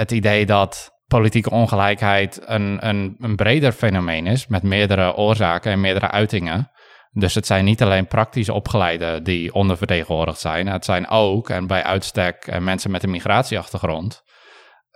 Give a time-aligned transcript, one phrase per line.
[0.00, 5.80] het idee dat politieke ongelijkheid een, een, een breder fenomeen is met meerdere oorzaken en
[5.80, 6.70] meerdere uitingen.
[7.12, 10.66] Dus het zijn niet alleen praktisch opgeleiden die ondervertegenwoordigd zijn.
[10.66, 14.22] Het zijn ook, en bij uitstek, eh, mensen met een migratieachtergrond.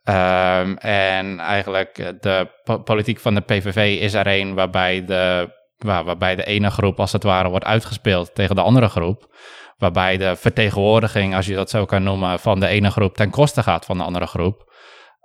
[0.09, 2.49] Um, en eigenlijk de
[2.85, 7.13] politiek van de PVV is er een waarbij de, waar, waarbij de ene groep als
[7.13, 9.37] het ware wordt uitgespeeld tegen de andere groep.
[9.77, 13.63] Waarbij de vertegenwoordiging, als je dat zo kan noemen, van de ene groep ten koste
[13.63, 14.73] gaat van de andere groep.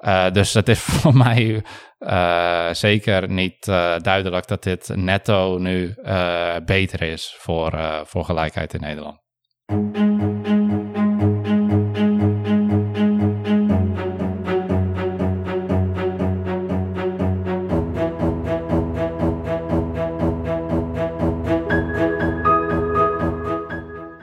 [0.05, 1.63] Uh, dus het is voor mij
[2.00, 5.96] uh, zeker niet uh, duidelijk dat dit netto nu
[6.65, 9.18] beter is voor, voor gelijkheid in Nederland.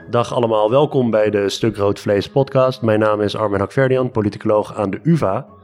[0.09, 2.81] Dag allemaal, welkom bij de Stuk Rood Vlees podcast.
[2.81, 5.56] Mijn naam is Armin Hakverdian, politicoloog aan de UvA.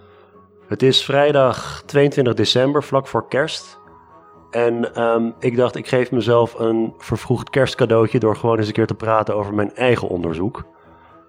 [0.73, 3.79] Het is vrijdag 22 december, vlak voor kerst.
[4.51, 8.87] En um, ik dacht, ik geef mezelf een vervroegd kerstcadeautje door gewoon eens een keer
[8.87, 10.63] te praten over mijn eigen onderzoek.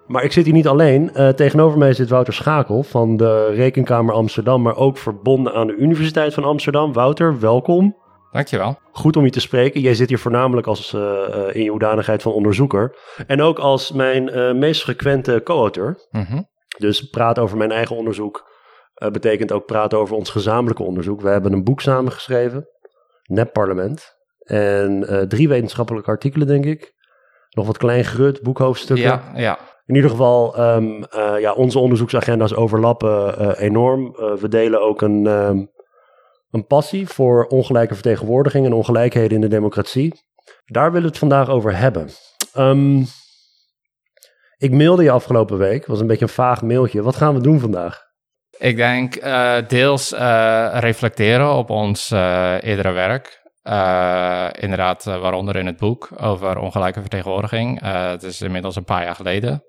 [0.07, 1.11] Maar ik zit hier niet alleen.
[1.13, 5.75] Uh, tegenover mij zit Wouter Schakel van de Rekenkamer Amsterdam, maar ook verbonden aan de
[5.75, 6.93] Universiteit van Amsterdam.
[6.93, 7.95] Wouter, welkom.
[8.31, 8.79] Dankjewel.
[8.91, 9.81] Goed om je te spreken.
[9.81, 11.01] Jij zit hier voornamelijk als, uh,
[11.51, 12.95] in je hoedanigheid van onderzoeker.
[13.27, 16.07] En ook als mijn meest frequente co-auteur.
[16.11, 16.47] Mm -hmm.
[16.77, 18.53] Dus praat over mijn eigen onderzoek
[19.03, 21.21] uh, betekent ook praten over ons gezamenlijke onderzoek.
[21.21, 22.67] We hebben een boek samengeschreven,
[23.23, 24.13] Nep Parlement.
[24.39, 26.93] En drie wetenschappelijke artikelen, denk ik.
[27.49, 29.05] Nog wat klein gerut, boekhoofdstukken.
[29.05, 29.59] Ja, ja.
[29.85, 31.05] In ieder geval, um,
[31.39, 34.11] ja, onze onderzoeksagenda's overlappen enorm.
[34.11, 35.25] we delen ook een...
[35.25, 35.73] Um,
[36.55, 40.13] een passie voor ongelijke vertegenwoordiging en ongelijkheden in de democratie.
[40.65, 42.09] Daar willen we het vandaag over hebben.
[42.57, 43.05] Um,
[44.57, 47.01] ik mailde je afgelopen week, was een beetje een vaag mailtje.
[47.01, 48.04] Wat gaan we doen vandaag?
[48.57, 53.43] Ik denk uh, deels uh, reflecteren op ons uh, eerdere werk.
[54.59, 57.81] inderdaad, waaronder in het boek over ongelijke vertegenwoordiging.
[57.81, 59.63] het is inmiddels een paar jaar geleden.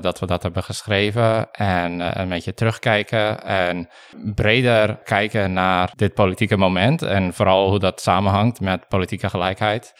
[0.00, 3.88] Dat we dat hebben geschreven en een beetje terugkijken en
[4.34, 9.92] breder kijken naar dit politieke moment en vooral hoe dat samenhangt met politieke gelijkheid.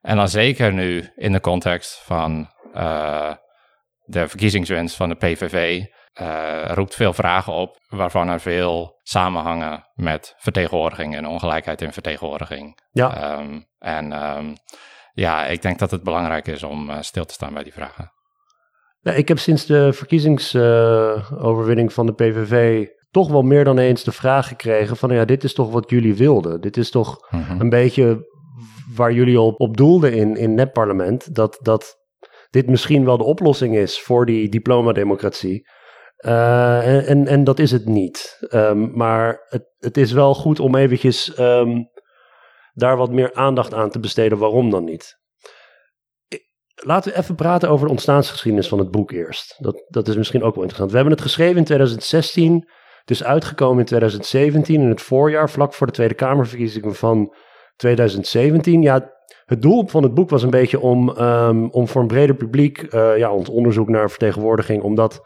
[0.00, 2.48] En dan zeker nu in de context van
[4.04, 5.84] de verkiezingswens van de PVV
[6.66, 12.78] roept veel vragen op waarvan er veel samenhangen met vertegenwoordiging en ongelijkheid in vertegenwoordiging.
[12.90, 13.38] Ja.
[13.38, 14.56] Um, en um,
[15.12, 18.12] ja, ik denk dat het belangrijk is om stil te staan bij die vragen.
[19.00, 24.04] Ja, ik heb sinds de verkiezingsoverwinning uh, van de PVV toch wel meer dan eens
[24.04, 26.60] de vraag gekregen van ja, dit is toch wat jullie wilden.
[26.60, 27.60] Dit is toch mm -hmm.
[27.60, 28.26] een beetje
[28.94, 31.34] waar jullie op, op doelden in, in netparlement.
[31.34, 31.96] Dat, dat
[32.50, 35.68] dit misschien wel de oplossing is voor die diplomademocratie.
[36.24, 38.46] Uh, en, en, dat is het niet.
[38.50, 41.90] Um, maar het, het is wel goed om eventjes um,
[42.74, 44.38] daar wat meer aandacht aan te besteden.
[44.38, 45.16] Waarom dan niet?
[46.74, 49.56] Laten we even praten over de ontstaansgeschiedenis van het boek eerst.
[49.58, 50.90] Dat, dat is misschien ook wel interessant.
[50.90, 52.68] We hebben het geschreven in 2016.
[53.00, 57.34] Het is uitgekomen in 2017, in het voorjaar, vlak voor de Tweede Kamerverkiezingen van
[57.76, 58.82] 2017.
[58.82, 59.10] Ja,
[59.44, 62.82] het doel van het boek was een beetje om, um, om voor een breder publiek,
[62.94, 65.22] uh, ja, ons onderzoek naar vertegenwoordiging, om dat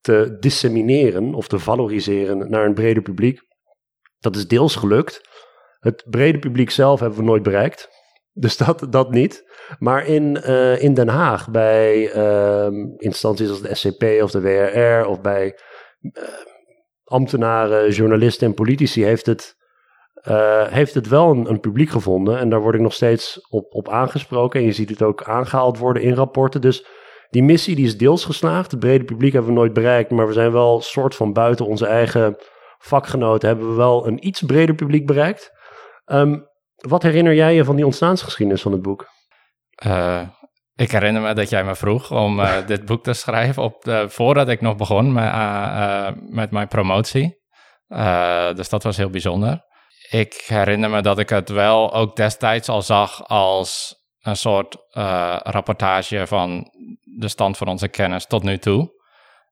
[0.00, 3.40] te dissemineren of te valoriseren naar een breder publiek.
[4.18, 5.28] Dat is deels gelukt.
[5.78, 7.88] Het brede publiek zelf hebben we nooit bereikt.
[8.32, 9.44] Dus dat, dat niet.
[9.78, 12.66] Maar in, uh, in Den Haag, bij uh,
[12.96, 15.58] instanties als de SCP of de WRR of bij
[16.00, 16.22] uh,
[17.04, 19.56] ambtenaren, journalisten en politici heeft het,
[20.28, 22.38] uh, heeft het wel een, een, publiek gevonden.
[22.38, 24.60] En daar word ik nog steeds op, op aangesproken.
[24.60, 26.60] En je ziet het ook aangehaald worden in rapporten.
[26.60, 26.86] Dus
[27.30, 28.70] die missie die is deels geslaagd.
[28.70, 30.10] Het brede publiek hebben we nooit bereikt.
[30.10, 32.36] Maar we zijn wel soort van buiten onze eigen
[32.78, 33.48] vakgenoten.
[33.48, 35.50] Hebben we wel een iets breder publiek bereikt.
[36.06, 39.06] Um, wat herinner jij je van die ontstaansgeschiedenis van het boek?
[39.86, 40.20] Uh,
[40.74, 44.06] ik herinner me dat jij me vroeg om uh, dit boek te schrijven op de,
[44.08, 47.42] voordat ik nog begon met, uh, met mijn promotie.
[48.54, 49.66] dus dat was heel bijzonder.
[50.10, 53.97] Ik herinner me dat ik het wel ook destijds al zag als
[54.28, 54.76] een soort
[55.42, 56.70] rapportage van
[57.18, 58.96] de stand van onze kennis tot nu toe.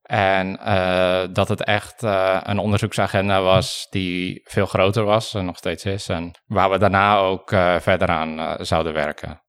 [0.06, 5.56] En uh, dat het echt uh, een onderzoeksagenda was die veel groter was en nog
[5.56, 6.08] steeds is.
[6.08, 9.42] En waar we daarna ook verder aan zouden werken.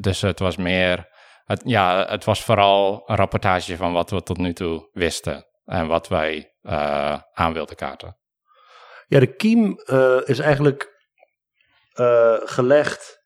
[0.00, 1.08] dus het was meer,
[1.44, 5.46] het, ja, het was vooral een rapportage van wat we tot nu toe wisten.
[5.64, 6.52] En wat wij
[7.32, 8.18] aan wilden kaarten.
[9.06, 9.78] Ja, de kiem
[10.24, 10.96] is eigenlijk
[12.44, 13.17] gelegd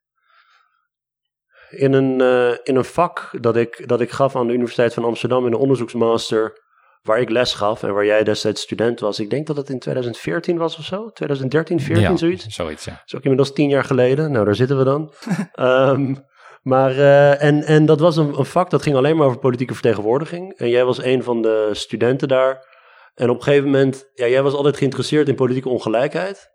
[1.72, 5.04] in een, uh, in een vak dat ik, dat ik gaf aan de Universiteit van
[5.04, 6.60] Amsterdam in een onderzoeksmaster
[7.02, 9.20] waar ik les gaf en waar jij destijds student was.
[9.20, 11.10] Ik denk dat het in 2014 was of zo.
[11.10, 12.46] 2013, 14, ja, zoiets.
[12.46, 12.90] Zoiets, ja.
[12.90, 14.32] Dat is ook inmiddels tien jaar geleden.
[14.32, 15.12] Nou, daar zitten we dan.
[15.52, 16.14] Ehm,
[16.62, 19.72] maar, eh, en, en dat was een, een vak dat ging alleen maar over politieke
[19.72, 20.52] vertegenwoordiging.
[20.56, 22.66] En jij was een van de studenten daar.
[23.14, 26.50] En op een gegeven moment, ja, jij was altijd geïnteresseerd in politieke ongelijkheid.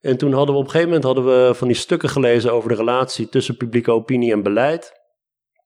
[0.00, 2.68] En toen hadden we op een gegeven moment hadden we van die stukken gelezen over
[2.68, 4.98] de relatie tussen publieke opinie en beleid.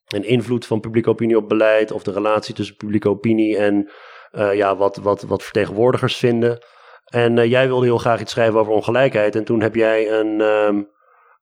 [0.04, 3.90] En invloed van publieke opinie op beleid, of de relatie tussen publieke opinie en
[4.32, 6.58] uh, ja, wat, wat, wat vertegenwoordigers vinden.
[7.04, 9.36] En uh, jij wilde heel graag iets schrijven over ongelijkheid.
[9.36, 10.88] En toen heb jij een, um,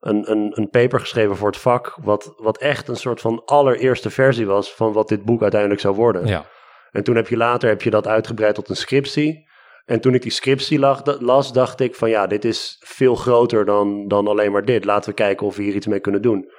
[0.00, 4.10] een, een, een paper geschreven voor het vak, wat, wat echt een soort van allereerste
[4.10, 6.26] versie was van wat dit boek uiteindelijk zou worden.
[6.26, 6.44] Ja.
[6.90, 9.50] En toen heb je later heb je dat uitgebreid tot een scriptie.
[9.92, 10.78] En toen ik die scriptie
[11.18, 14.84] las, dacht ik van ja, dit is veel groter dan, dan alleen maar dit.
[14.84, 16.50] Laten we kijken of we hier iets mee kunnen doen.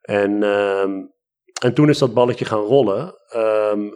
[0.00, 1.12] En, um,
[1.62, 3.14] en toen is dat balletje gaan rollen.
[3.36, 3.90] Um,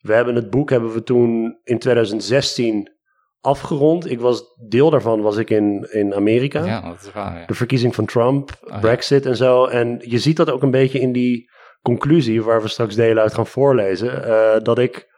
[0.00, 2.92] we hebben het boek hebben we toen in 2016
[3.40, 4.10] afgerond.
[4.10, 6.64] Ik was, deel daarvan was ik in, in Amerika.
[6.64, 7.38] Ja, dat is waar.
[7.38, 7.46] Ja.
[7.46, 9.30] De verkiezing van Trump, oh, Brexit ja.
[9.30, 9.66] en zo.
[9.66, 11.50] En je ziet dat ook een beetje in die
[11.82, 14.28] conclusie, waar we straks delen uit gaan voorlezen.
[14.28, 15.10] Uh, dat ik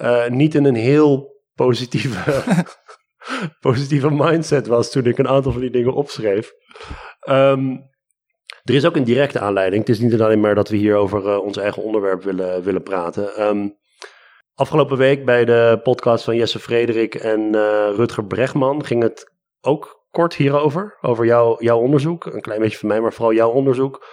[0.00, 2.44] uh, niet in een heel positieve,
[3.68, 6.52] positieve mindset was toen ik een aantal van die dingen opschreef.
[7.28, 7.94] Um,
[8.62, 9.86] er is ook een directe aanleiding.
[9.86, 12.82] Het is niet alleen maar dat we hier over uh, ons eigen onderwerp willen, willen
[12.82, 13.42] praten.
[13.42, 13.76] Um,
[14.58, 20.06] Afgelopen week bij de podcast van Jesse Frederik en uh, Rutger Bregman ging het ook
[20.10, 20.98] kort hierover.
[21.00, 21.26] Over
[21.58, 22.24] jouw onderzoek.
[22.24, 24.06] Een klein beetje van mij, maar vooral jouw onderzoek.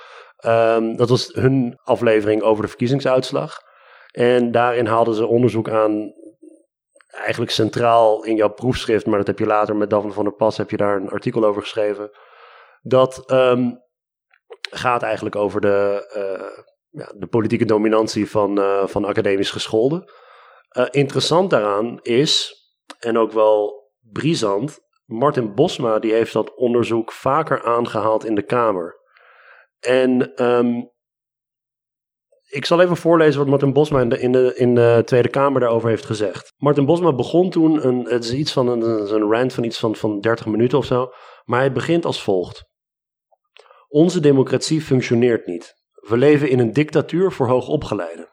[0.46, 3.58] Um, dat was hun aflevering over de verkiezingsuitslag.
[4.12, 6.14] En daarin haalden ze onderzoek aan,
[7.14, 10.58] eigenlijk centraal in jouw proefschrift, maar dat heb je later met Daphne van der Pas,
[10.58, 12.12] heb je daar een artikel over geschreven.
[12.82, 13.82] Dat um,
[14.70, 20.12] gaat eigenlijk over de, uh, ja, de politieke dominantie van, uh, van academisch gescholden.
[20.78, 22.54] Uh, interessant daaraan is,
[23.00, 29.02] en ook wel brisant, Martin Bosma die heeft dat onderzoek vaker aangehaald in de Kamer.
[29.80, 30.92] En um,
[32.54, 35.60] ik zal even voorlezen wat Martin Bosma in de, in, de, in de Tweede Kamer
[35.60, 36.54] daarover heeft gezegd.
[36.58, 38.82] Martin Bosma begon toen, een, het is iets van een,
[39.14, 41.12] een rant van iets van, van 30 minuten of zo,
[41.44, 42.64] maar hij begint als volgt.
[43.88, 45.74] Onze democratie functioneert niet.
[45.94, 48.30] We leven in een dictatuur voor hoogopgeleiden.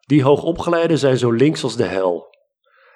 [0.00, 2.26] Die hoogopgeleiden zijn zo links als de hel.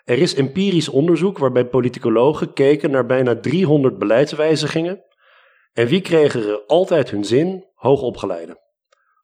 [0.04, 5.04] Er is empirisch onderzoek waarbij politicologen keken naar bijna 300 beleidswijzigingen.
[5.72, 7.64] En wie kregen er altijd hun zin?
[7.74, 8.64] Hoogopgeleiden.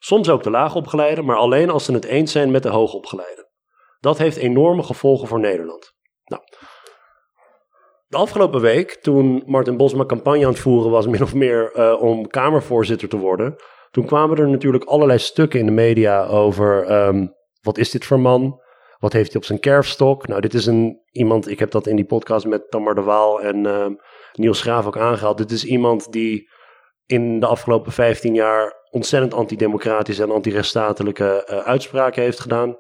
[0.05, 3.49] Soms ook de laagopgeleiden, maar alleen als ze het eens zijn met de hoogopgeleiden.
[4.01, 5.93] Dat heeft enorme gevolgen voor Nederland.
[6.25, 6.43] Nou,
[8.07, 12.03] de afgelopen week, toen Martin Bosma campagne aan het voeren was, min of meer uh,
[12.03, 13.57] om Kamervoorzitter te worden,
[13.91, 18.21] toen kwamen er natuurlijk allerlei stukken in de media over um, wat is dit voor
[18.21, 18.61] man?
[18.99, 20.27] Wat heeft hij op zijn kerfstok?
[20.27, 23.41] Nou, dit is een, iemand, ik heb dat in die podcast met Tamar de Waal
[23.41, 23.87] en uh,
[24.33, 25.39] Niels Graaf ook aangehaald.
[25.39, 26.49] Dit is iemand die
[27.07, 32.77] in de afgelopen 15 jaar ontzettend antidemocratische en antirechtsstatelijke uh, uitspraken heeft gedaan.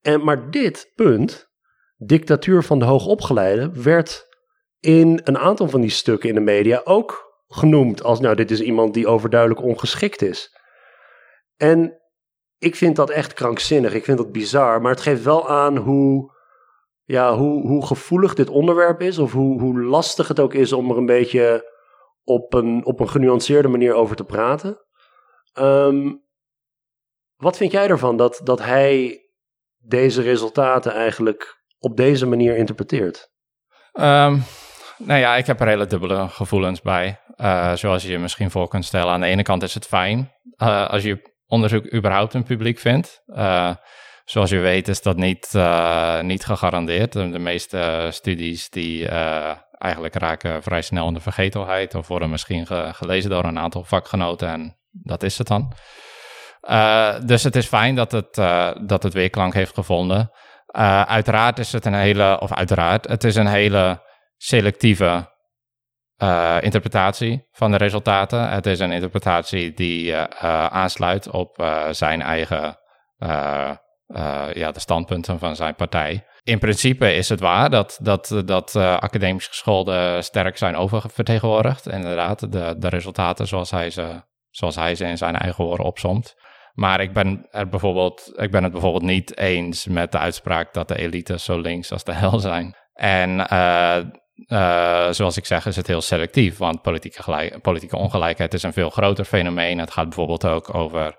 [0.00, 1.48] En, maar dit punt,
[1.96, 4.26] dictatuur van de hoogopgeleide, werd
[4.80, 8.60] in een aantal van die stukken in de media ook genoemd als, nou, dit is
[8.60, 10.56] iemand die overduidelijk ongeschikt is.
[11.56, 12.00] En
[12.58, 13.94] ik vind dat echt krankzinnig.
[13.94, 14.80] Ik vind dat bizar.
[14.80, 16.32] Maar het geeft wel aan hoe,
[17.04, 19.18] ja, hoe, hoe gevoelig dit onderwerp is.
[19.18, 21.76] Of hoe, hoe lastig het ook is om er een beetje
[22.28, 24.78] op een, op een genuanceerde manier over te praten.
[25.54, 26.26] Um,
[27.36, 29.20] wat vind jij ervan dat, dat hij
[29.78, 33.30] deze resultaten eigenlijk op deze manier interpreteert?
[33.92, 34.42] Um,
[34.98, 37.20] nou ja, ik heb er hele dubbele gevoelens bij.
[37.36, 39.12] Uh, zoals je je misschien voor kunt stellen.
[39.12, 43.22] Aan de ene kant is het fijn uh, als je onderzoek überhaupt een publiek vindt.
[43.26, 43.74] Uh,
[44.24, 45.52] zoals je weet is dat niet,
[46.20, 47.12] niet gegarandeerd.
[47.12, 49.08] De, meeste studies die
[49.78, 53.84] eigenlijk raken vrij snel in de vergetelheid of worden misschien ge gelezen door een aantal
[53.84, 55.72] vakgenoten en dat is het dan.
[57.26, 58.34] dus het is fijn dat het,
[58.88, 60.30] dat het weerklank heeft gevonden.
[61.06, 64.02] uiteraard is het een hele, of uiteraard, het is een hele
[64.36, 65.36] selectieve
[66.22, 68.48] uh, interpretatie van de resultaten.
[68.48, 70.24] Het is een interpretatie die uh,
[70.66, 72.78] aansluit op uh, zijn eigen,
[74.52, 76.26] ja, de standpunten van zijn partij.
[76.48, 81.88] In principe is het waar dat, dat, dat academisch gescholden sterk zijn oververtegenwoordigd.
[81.88, 86.34] Inderdaad, de, de resultaten zoals hij, ze, zoals hij ze in zijn eigen woorden opsomt.
[86.72, 90.88] Maar ik ben, er bijvoorbeeld, ik ben het bijvoorbeeld niet eens met de uitspraak dat
[90.88, 92.76] de elites zo links als de hel zijn.
[92.92, 93.46] En
[94.48, 98.72] uh, zoals ik zeg, is het heel selectief, want politieke, gelijk, politieke ongelijkheid is een
[98.72, 99.78] veel groter fenomeen.
[99.78, 101.16] Het gaat bijvoorbeeld ook over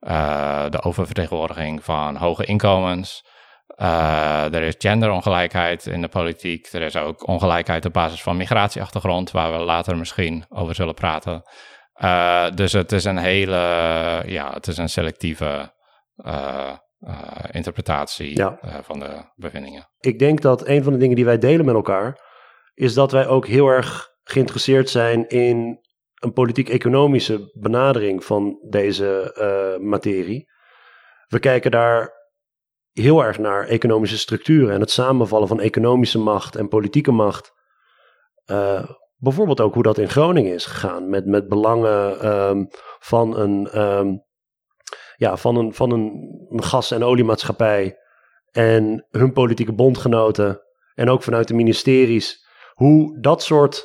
[0.00, 3.28] uh, de oververtegenwoordiging van hoge inkomens.
[4.52, 6.72] Er is genderongelijkheid in de politiek.
[6.72, 11.42] Er is ook ongelijkheid op basis van migratieachtergrond, waar we later misschien over zullen praten.
[12.54, 13.56] dus het is een hele,
[14.26, 15.72] ja, het is een selectieve
[17.50, 18.44] interpretatie
[18.82, 19.88] van de bevindingen.
[20.00, 22.20] Ik denk dat een van de dingen die wij delen met elkaar,
[22.74, 25.78] is dat wij ook heel erg geïnteresseerd zijn in
[26.14, 30.48] een politiek-economische benadering van deze materie.
[31.26, 32.18] We kijken daar
[32.92, 37.52] heel erg naar economische structuren en het samenvallen van economische macht en politieke macht.
[38.46, 42.68] Uh, bijvoorbeeld ook hoe dat in Groningen is gegaan met, met belangen um,
[42.98, 44.24] van een, um,
[45.16, 47.98] ja, van een, van een, gas- en oliemaatschappij
[48.50, 50.62] en hun politieke bondgenoten
[50.94, 52.46] en ook vanuit de ministeries.
[52.72, 53.84] Hoe dat soort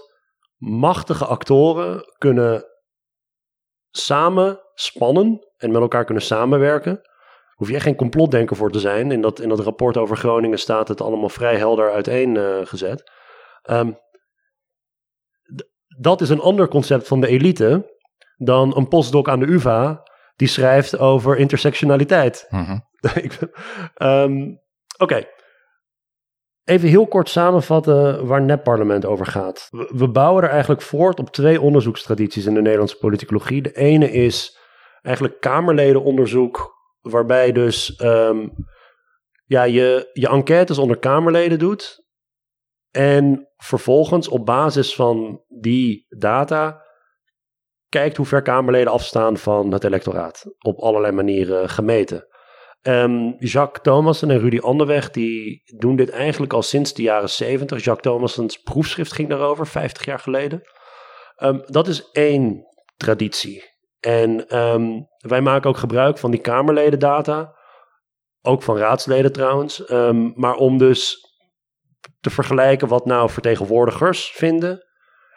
[0.57, 2.65] machtige actoren kunnen
[3.91, 7.01] samen spannen en met elkaar kunnen samenwerken.
[7.55, 9.11] Hoef je echt geen complotdenker voor te zijn.
[9.11, 13.11] In dat, in dat rapport over Groningen staat het allemaal vrij helder uiteengezet.
[13.69, 13.97] Uh, um,
[15.97, 17.93] dat is een ander concept van de elite
[18.37, 20.03] dan een postdoc aan de UvA
[20.35, 22.47] die schrijft over intersectionaliteit.
[22.49, 22.79] Mhm.
[24.23, 24.63] um,
[24.97, 25.25] Oké,
[26.65, 29.67] Even heel kort samenvatten waar NEP-parlement over gaat.
[29.71, 33.61] We, bouwen er eigenlijk voort op twee onderzoekstradities in de Nederlandse politicologie.
[33.61, 34.57] De ene is
[35.01, 36.74] eigenlijk Kamerledenonderzoek,
[37.09, 38.51] waarbij dus um,
[39.45, 42.03] ja, je, je enquêtes onder Kamerleden doet.
[42.91, 46.83] En vervolgens op basis van die data
[47.89, 50.45] kijkt hoe ver Kamerleden afstaan van het electoraat.
[50.57, 52.27] Op allerlei manieren gemeten.
[52.81, 57.83] Um, Jacques Thomassen en Rudy Anderweg die doen dit eigenlijk al sinds de jaren 70.
[57.83, 60.61] Jacques Thomassens proefschrift ging daarover, 50 jaar geleden.
[61.37, 62.65] Um, dat is één
[62.97, 63.74] traditie.
[64.05, 67.53] En um, wij maken ook gebruik van die Kamerledendata.
[68.41, 69.87] Ook van raadsleden trouwens.
[70.35, 71.19] maar om dus
[72.21, 74.85] te vergelijken wat nou vertegenwoordigers vinden.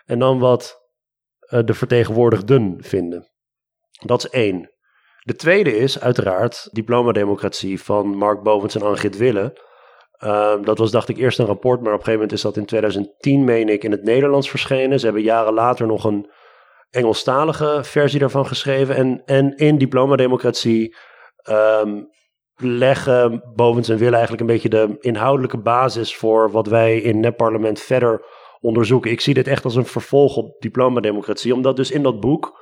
[0.05, 0.89] En dan wat
[1.49, 3.29] uh, de vertegenwoordigden vinden.
[4.05, 4.71] Dat is één.
[5.19, 9.59] De tweede is uiteraard Diplomademocratie van Mark Bovens en Angit Wille.
[10.19, 12.57] Ehm, dat was, dacht ik, eerst een rapport, maar op een gegeven moment is dat
[12.57, 14.99] in 2010, meen ik, in het Nederlands verschenen.
[14.99, 16.31] Ze hebben jaren later nog een
[16.91, 18.97] Engelstalige versie daarvan geschreven.
[18.97, 20.97] En, en in Diplomademocratie
[21.51, 22.09] um,
[22.55, 27.37] leggen Bovens en Wille eigenlijk een beetje de inhoudelijke basis voor wat wij in net
[27.37, 28.25] parlement verder
[28.61, 29.11] onderzoeken.
[29.11, 32.61] Ik zie dit echt als een vervolg op Diplomademocratie, omdat dus in dat boek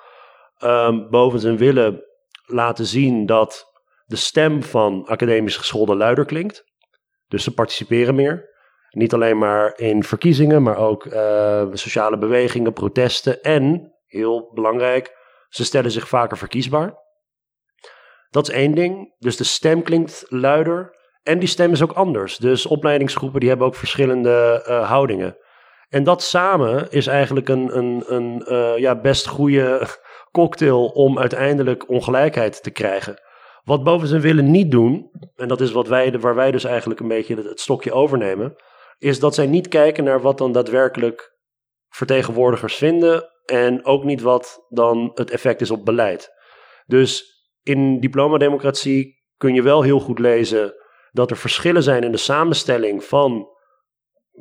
[0.64, 2.04] um, Bovens en Wille
[2.46, 3.72] laten zien dat
[4.06, 6.64] de stem van academisch geschoolde luider klinkt.
[7.28, 8.54] Dus ze participeren meer.
[8.90, 13.42] Niet alleen maar in verkiezingen, maar ook uh, sociale bewegingen, protesten.
[13.42, 15.16] En, heel belangrijk,
[15.48, 17.04] ze stellen zich vaker verkiesbaar.
[18.30, 19.14] Dat is één ding.
[19.18, 20.96] Dus de stem klinkt luider.
[21.22, 22.36] En die stem is ook anders.
[22.36, 25.36] Dus opleidingsgroepen die hebben ook verschillende uh, houdingen.
[25.88, 29.88] En dat samen is eigenlijk een, een, een uh, ja, best goede
[30.38, 33.20] cocktail om uiteindelijk ongelijkheid te krijgen.
[33.62, 37.00] Wat boven zijn willen niet doen, en dat is wat wij, waar wij dus eigenlijk
[37.00, 38.56] een beetje het, stokje overnemen,
[38.98, 41.34] is dat zij niet kijken naar wat dan daadwerkelijk
[41.88, 46.30] vertegenwoordigers vinden en ook niet wat dan het effect is op beleid.
[46.86, 50.74] Dus in diplomademocratie kun je wel heel goed lezen
[51.10, 53.48] dat er verschillen zijn in de samenstelling van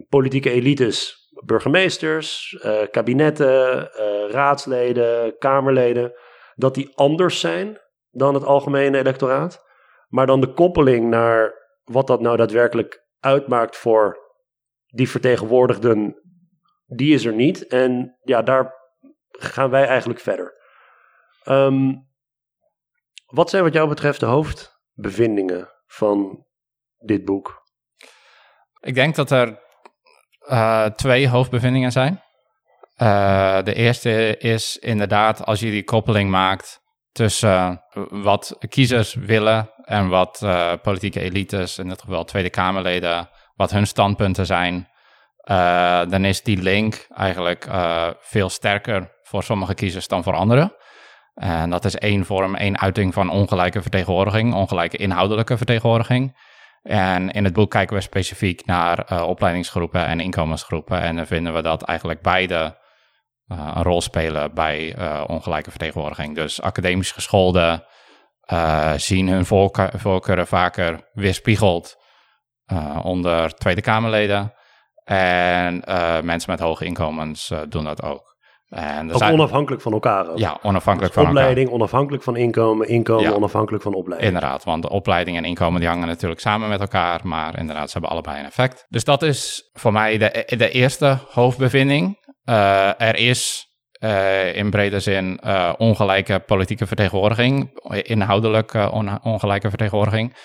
[0.10, 6.14] politieke elites burgemeesters, uh, kabinetten, uh, raadsleden, kamerleden,
[6.56, 7.80] dat die anders zijn
[8.12, 9.64] dan het algemene electoraat.
[10.08, 14.18] Maar dan de koppeling naar wat dat nou daadwerkelijk uitmaakt voor
[14.86, 16.22] die vertegenwoordigden,
[16.86, 17.68] die is er niet.
[17.68, 18.74] En ja, daar
[19.40, 20.54] gaan wij eigenlijk verder.
[21.46, 22.08] Um,
[23.26, 26.46] wat zijn wat jou betreft de hoofdbevindingen van
[26.98, 27.64] dit boek?
[28.80, 29.60] Ik denk dat er
[30.42, 32.24] uh, twee hoofdbevindingen zijn.
[32.98, 40.08] Uh, de eerste is inderdaad als je die koppeling maakt tussen wat kiezers willen en
[40.08, 44.90] wat uh, politieke elites, in dit geval Tweede Kamerleden, wat hun standpunten zijn.
[46.10, 47.68] Dan is die link eigenlijk
[48.20, 50.76] veel sterker voor sommige kiezers dan voor anderen.
[51.36, 56.38] En dat is één vorm, één uiting van ongelijke vertegenwoordiging, ongelijke inhoudelijke vertegenwoordiging.
[56.82, 61.02] En in het boek kijken we specifiek naar uh, opleidingsgroepen en inkomensgroepen.
[61.02, 62.84] En dan vinden we dat eigenlijk beide
[63.48, 64.96] een rol spelen bij
[65.28, 66.36] ongelijke vertegenwoordiging.
[66.36, 67.84] Dus academisch gescholden
[68.96, 69.46] zien hun
[69.96, 71.98] voorkeuren vaker weerspiegeld
[73.02, 74.54] onder Tweede Kamerleden.
[75.06, 75.84] En
[76.24, 78.34] mensen met hoge inkomens doen dat ook.
[78.70, 80.38] En ook onafhankelijk van elkaar ook.
[80.38, 84.34] Ja, onafhankelijk dus van opleiding, onafhankelijk van inkomen, inkomen onafhankelijk van opleiding.
[84.34, 87.92] Inderdaad, want de opleiding en inkomen die hangen natuurlijk samen met elkaar, maar inderdaad, ze
[87.92, 88.86] hebben allebei een effect.
[88.90, 92.18] Dus dat is voor mij de, de eerste hoofdbevinding.
[92.46, 93.68] Uh, er is
[94.00, 100.36] uh, in brede zin uh, ongelijke politieke vertegenwoordiging, inhoudelijk on ongelijke vertegenwoordiging.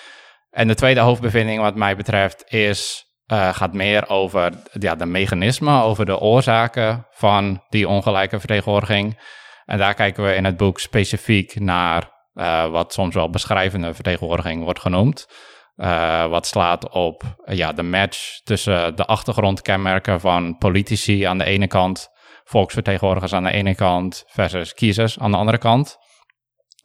[0.49, 5.81] En de tweede hoofdbevinding wat mij betreft is uh, gaat meer over ja, de mechanismen,
[5.81, 9.19] over de oorzaken van die ongelijke vertegenwoordiging.
[9.65, 14.63] En daar kijken we in het boek specifiek naar uh, wat soms wel beschrijvende vertegenwoordiging
[14.63, 15.27] wordt genoemd.
[15.75, 21.67] Uh, wat slaat op ja, de match tussen de achtergrondkenmerken van politici aan de ene
[21.67, 22.09] kant,
[22.43, 25.97] volksvertegenwoordigers aan de ene kant versus kiezers aan de andere kant.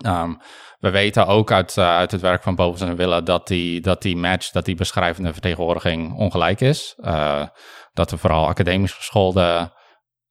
[0.07, 0.41] Um,
[0.79, 4.03] we weten ook uit, uh, uit het werk van Bovens en Willen dat die, dat
[4.03, 6.95] die match, dat die beschrijvende vertegenwoordiging ongelijk is.
[6.99, 7.47] Uh,
[7.93, 9.73] dat er vooral academisch geschoolde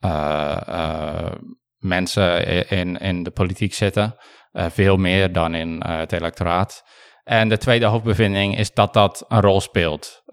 [0.05, 1.31] uh,
[1.77, 4.15] mensen in, in de politiek zitten.
[4.53, 6.83] veel meer dan in het electoraat.
[7.23, 10.23] En de tweede hoofdbevinding is dat dat een rol speelt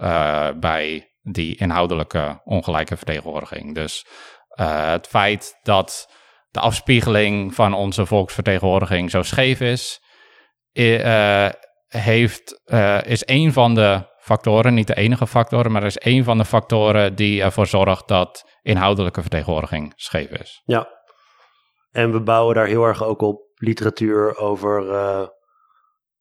[0.61, 3.75] bij die inhoudelijke ongelijke vertegenwoordiging.
[3.75, 4.07] Dus
[4.55, 6.09] het feit dat
[6.51, 10.02] de afspiegeling van onze volksvertegenwoordiging zo scheef is,
[10.73, 11.49] uh,
[11.89, 16.39] heeft, uh, is een van de factoren, niet de enige factoren, maar is een van
[16.39, 20.63] de factoren die ervoor zorgt dat inhoudelijke vertegenwoordiging scheef is.
[20.65, 20.89] Ja,
[21.91, 25.27] en we bouwen daar heel erg ook op literatuur over uh,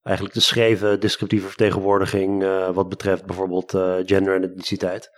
[0.02, 2.44] eigenlijk de scheve descriptieve vertegenwoordiging
[2.74, 3.72] wat betreft bijvoorbeeld
[4.06, 5.10] gender en etniciteit.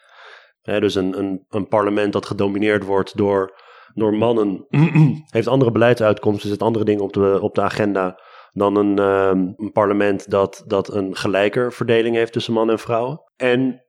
[0.62, 3.62] dus een, een, een parlement dat gedomineerd wordt door
[3.94, 4.66] door mannen
[5.36, 8.20] heeft andere beleidsuitkomsten, zet andere dingen op de, op de agenda
[8.54, 13.22] dan een, um, een parlement dat, dat een gelijker verdeling heeft tussen mannen en vrouwen.
[13.36, 13.86] En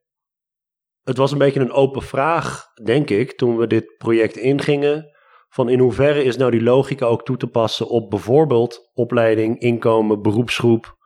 [1.02, 5.12] het was een beetje een open vraag, denk ik, toen we dit project ingingen.
[5.48, 10.22] Van in hoeverre is nou die logica ook toe te passen op bijvoorbeeld opleiding, inkomen,
[10.22, 10.96] beroepsgroep.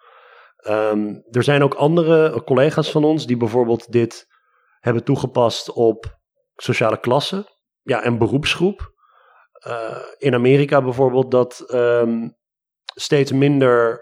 [0.69, 4.27] Um, er zijn ook andere collega's van ons die bijvoorbeeld dit
[4.81, 6.19] hebben toegepast op
[6.57, 7.47] sociale klassen
[7.83, 8.97] ja, en beroepsgroep.
[9.67, 12.38] Uh, in Amerika bijvoorbeeld dat um,
[13.01, 14.01] steeds minder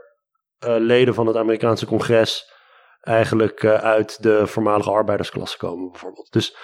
[0.67, 2.53] uh, leden van het Amerikaanse congres
[3.01, 6.33] eigenlijk uh, uit de voormalige arbeidersklasse komen bijvoorbeeld.
[6.33, 6.57] Dus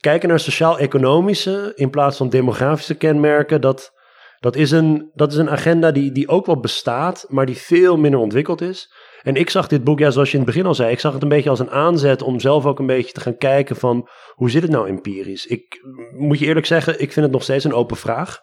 [0.00, 3.92] kijken naar sociaal-economische in plaats van demografische kenmerken, dat,
[4.40, 7.96] dat, is, een, dat is een agenda die, die ook wel bestaat, maar die veel
[7.96, 8.92] minder ontwikkeld is.
[9.22, 11.12] En ik zag dit boek, ja, zoals je in het begin al zei, ik zag
[11.12, 14.08] het een beetje als een aanzet om zelf ook een beetje te gaan kijken van
[14.34, 15.46] hoe zit het nou empirisch?
[15.46, 15.80] Ik
[16.16, 18.40] moet je eerlijk zeggen, ik vind het nog steeds een open vraag.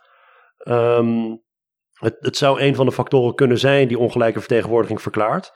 [0.68, 1.42] Um,
[2.00, 5.54] het, het zou een van de factoren kunnen zijn die ongelijke vertegenwoordiging verklaart.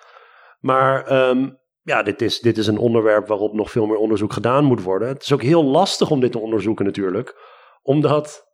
[0.60, 4.64] Maar um, ja, dit is, dit is een onderwerp waarop nog veel meer onderzoek gedaan
[4.64, 5.08] moet worden.
[5.08, 7.36] Het is ook heel lastig om dit te onderzoeken natuurlijk,
[7.82, 8.52] omdat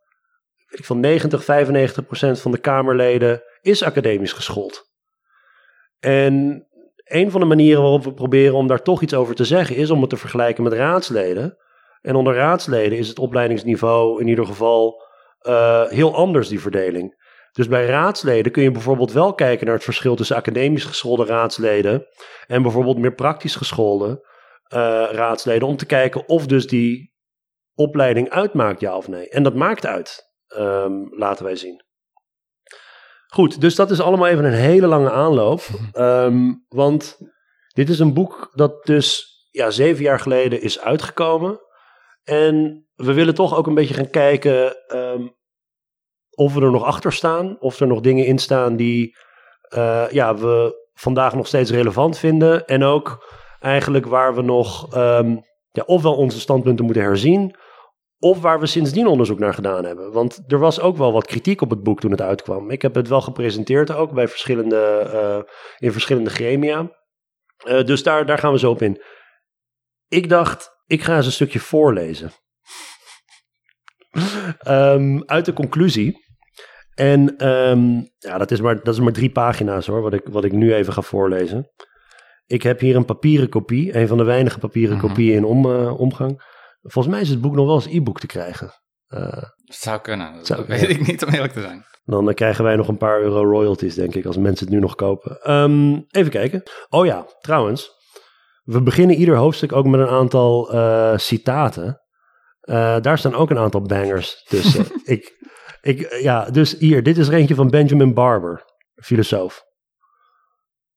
[0.68, 4.88] ik, van 90, 95 procent van de Kamerleden is academisch geschoold.
[5.98, 6.66] En
[7.04, 9.90] een van de manieren waarop we proberen om daar toch iets over te zeggen, is
[9.90, 11.56] om het te vergelijken met raadsleden.
[12.00, 15.02] En onder raadsleden is het opleidingsniveau in ieder geval
[15.42, 17.19] uh, heel anders, die verdeling.
[17.52, 22.06] Dus bij raadsleden kun je bijvoorbeeld wel kijken naar het verschil tussen academisch geschoolde raadsleden
[22.46, 24.28] en bijvoorbeeld meer praktisch geschoolde
[24.74, 24.78] uh,
[25.10, 27.14] raadsleden, om te kijken of dus die
[27.74, 29.28] opleiding uitmaakt, ja of nee.
[29.28, 31.84] En dat maakt uit, um, laten wij zien.
[33.26, 35.62] Goed, dus dat is allemaal even een hele lange aanloop.
[35.94, 37.18] Um, want
[37.68, 41.60] dit is een boek dat dus ja, zeven jaar geleden is uitgekomen.
[42.22, 45.38] En we willen toch ook een beetje gaan kijken um,
[46.40, 47.56] of we er nog achter staan.
[47.58, 49.16] Of er nog dingen in staan die
[49.74, 52.66] uh, ja, we vandaag nog steeds relevant vinden.
[52.66, 53.26] En ook
[53.60, 57.56] eigenlijk waar we nog um, ja, ofwel onze standpunten moeten herzien.
[58.18, 60.12] Of waar we sindsdien onderzoek naar gedaan hebben.
[60.12, 62.70] Want er was ook wel wat kritiek op het boek toen het uitkwam.
[62.70, 66.90] Ik heb het wel gepresenteerd ook bij verschillende, uh, in verschillende gremia.
[67.66, 69.02] Uh, dus daar, daar gaan we zo op in.
[70.08, 72.32] Ik dacht, ik ga eens een stukje voorlezen.
[74.66, 76.28] um, uit de conclusie.
[76.94, 80.44] En um, ja, dat is, maar, dat is maar drie pagina's hoor, wat ik, wat
[80.44, 81.70] ik nu even ga voorlezen.
[82.46, 85.06] Ik heb hier een papieren kopie, een van de weinige papieren mhm.
[85.06, 86.42] kopieën in om, uh, omgang.
[86.80, 88.70] Volgens mij is het boek nog wel als e-book te krijgen.
[89.08, 89.20] Uh,
[89.64, 91.84] het zou kunnen, dat zou, weet ik niet om eerlijk te zijn.
[92.04, 94.80] Dan uh, krijgen wij nog een paar euro royalties, denk ik, als mensen het nu
[94.80, 95.52] nog kopen.
[95.52, 96.62] Um, even kijken.
[96.88, 97.90] Oh ja, trouwens.
[98.62, 100.70] We beginnen ieder hoofdstuk ook met een aantal
[101.18, 102.00] citaten.
[103.00, 104.86] daar staan ook een aantal bangers tussen.
[105.04, 105.39] ik,
[105.80, 108.64] ik, ja, dus hier, dit is er eentje van Benjamin Barber,
[108.94, 109.64] filosoof.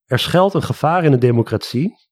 [0.05, 2.03] Er schuilt een gevaar in de democratie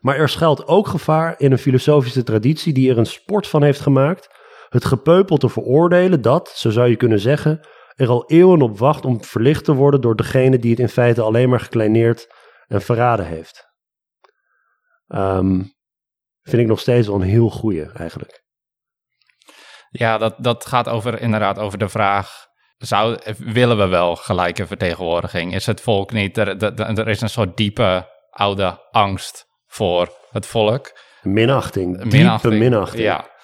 [0.00, 3.80] maar er schuilt ook gevaar in een filosofische traditie die er een sport van heeft
[3.80, 4.34] gemaakt
[4.68, 7.60] Het gepeupel te veroordelen dat, zo zou je kunnen zeggen,
[7.94, 11.22] er al eeuwen op wacht om verlicht te worden door degene die het in feite
[11.22, 12.34] alleen maar gekleineerd
[12.66, 13.64] en verraden heeft.
[15.06, 15.62] Ehm,
[16.42, 18.44] vind ik nog steeds wel een heel goeie eigenlijk.
[19.98, 22.46] Ja, dat, dat gaat over, inderdaad over de vraag
[22.78, 25.54] zou, willen we wel gelijke vertegenwoordiging?
[25.54, 26.62] Is het volk niet, er,
[26.98, 30.98] er, is een soort diepe oude angst voor het volk.
[31.22, 33.02] Minachting, diepe minachting.
[33.02, 33.34] Ja.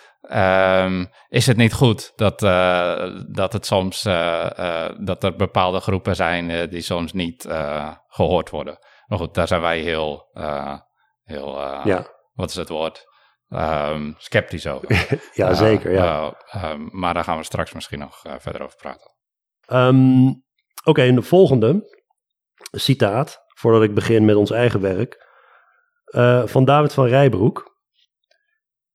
[0.84, 5.80] Um, is het niet goed dat, uh, dat het soms, uh, uh, dat er bepaalde
[5.80, 7.48] groepen zijn die soms niet
[8.08, 8.78] gehoord worden?
[9.06, 10.30] Maar goed, daar zijn wij heel,
[11.24, 12.06] heel ja.
[12.32, 13.06] wat is het woord?
[13.52, 15.18] Um, sceptisch over.
[15.34, 15.92] ja, zeker.
[15.92, 16.36] Ja.
[16.64, 19.10] Um, maar daar gaan we straks misschien nog verder over praten.
[19.68, 22.00] Um, Oké, okay, en de volgende
[22.70, 25.30] citaat, voordat ik begin met ons eigen werk,
[26.06, 27.70] uh, van David van Rijbroek.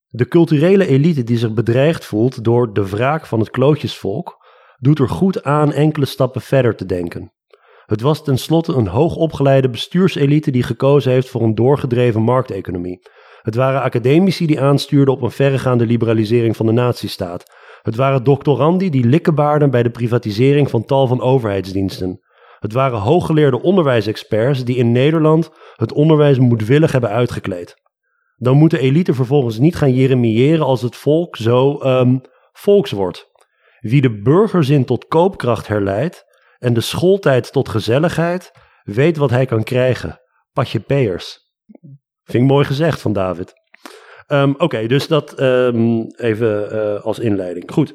[0.08, 4.46] De culturele elite die zich bedreigd voelt door de wraak van het klootjesvolk,
[4.78, 7.34] doet er goed aan enkele stappen verder te denken.
[7.86, 13.08] Het was tenslotte een hoogopgeleide bestuurselite die gekozen heeft voor een doorgedreven markteconomie.
[13.48, 17.44] Het waren academici die aanstuurden op een verregaande liberalisering van de nazistaat.
[17.82, 22.20] Het waren doctorandi die likkenbaarden bij de privatisering van tal van overheidsdiensten.
[22.60, 27.76] Het waren hooggeleerde onderwijsexperts die in Nederland het onderwijs moedwillig hebben uitgekleed.
[28.36, 33.28] Dan moet de elite vervolgens niet gaan jeremiëren als het volk zo um, volks wordt.
[33.80, 36.24] Wie de burgerzin tot koopkracht herleidt
[36.58, 38.52] en de schooltijd tot gezelligheid,
[38.84, 40.20] weet wat hij kan krijgen.
[40.54, 41.47] Patje peers.
[42.28, 43.54] Vind ik mooi gezegd van David.
[44.28, 47.72] Um, Oké, dus dat um, even uh, als inleiding.
[47.72, 47.94] Goed.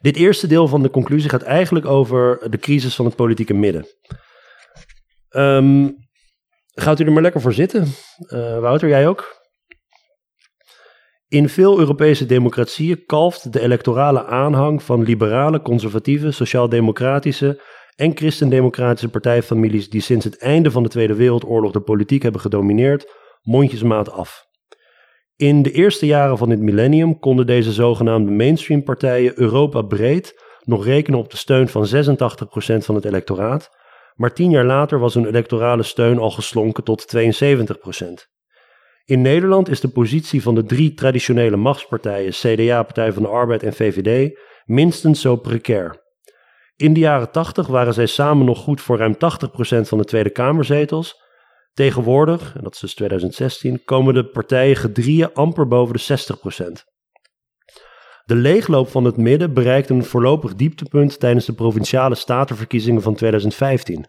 [0.00, 3.86] Dit eerste deel van de conclusie gaat eigenlijk over de crisis van het politieke midden.
[5.30, 5.96] Um,
[6.74, 7.86] gaat u er maar lekker voor zitten.
[8.26, 9.42] Uh, Wouter, jij ook?
[11.28, 17.62] In veel Europese democratieën kalft de electorale aanhang van liberale, conservatieve, sociaal-democratische
[17.96, 23.22] en christendemocratische partijfamilies die sinds het einde van de Tweede Wereldoorlog de politiek hebben gedomineerd,
[23.44, 24.46] mondjesmaat af.
[25.36, 31.18] In de eerste jaren van dit millennium konden deze zogenaamde mainstream-partijen Europa breed nog rekenen
[31.18, 33.70] op de steun van 86% van het electoraat,
[34.14, 38.32] maar tien jaar later was hun electorale steun al geslonken tot 72%.
[39.04, 43.62] In Nederland is de positie van de drie traditionele machtspartijen, CDA, Partij van de Arbeid
[43.62, 46.02] en VVD, minstens zo precair.
[46.76, 49.18] In de jaren 80 waren zij samen nog goed voor ruim 80%
[49.80, 51.23] van de Tweede Kamerzetels,
[51.74, 56.24] Tegenwoordig, en dat is dus 2016, komen de partijen gedrieën amper boven de
[56.80, 56.92] 60%.
[58.24, 64.06] De leegloop van het midden bereikt een voorlopig dieptepunt tijdens de provinciale statenverkiezingen van 2015.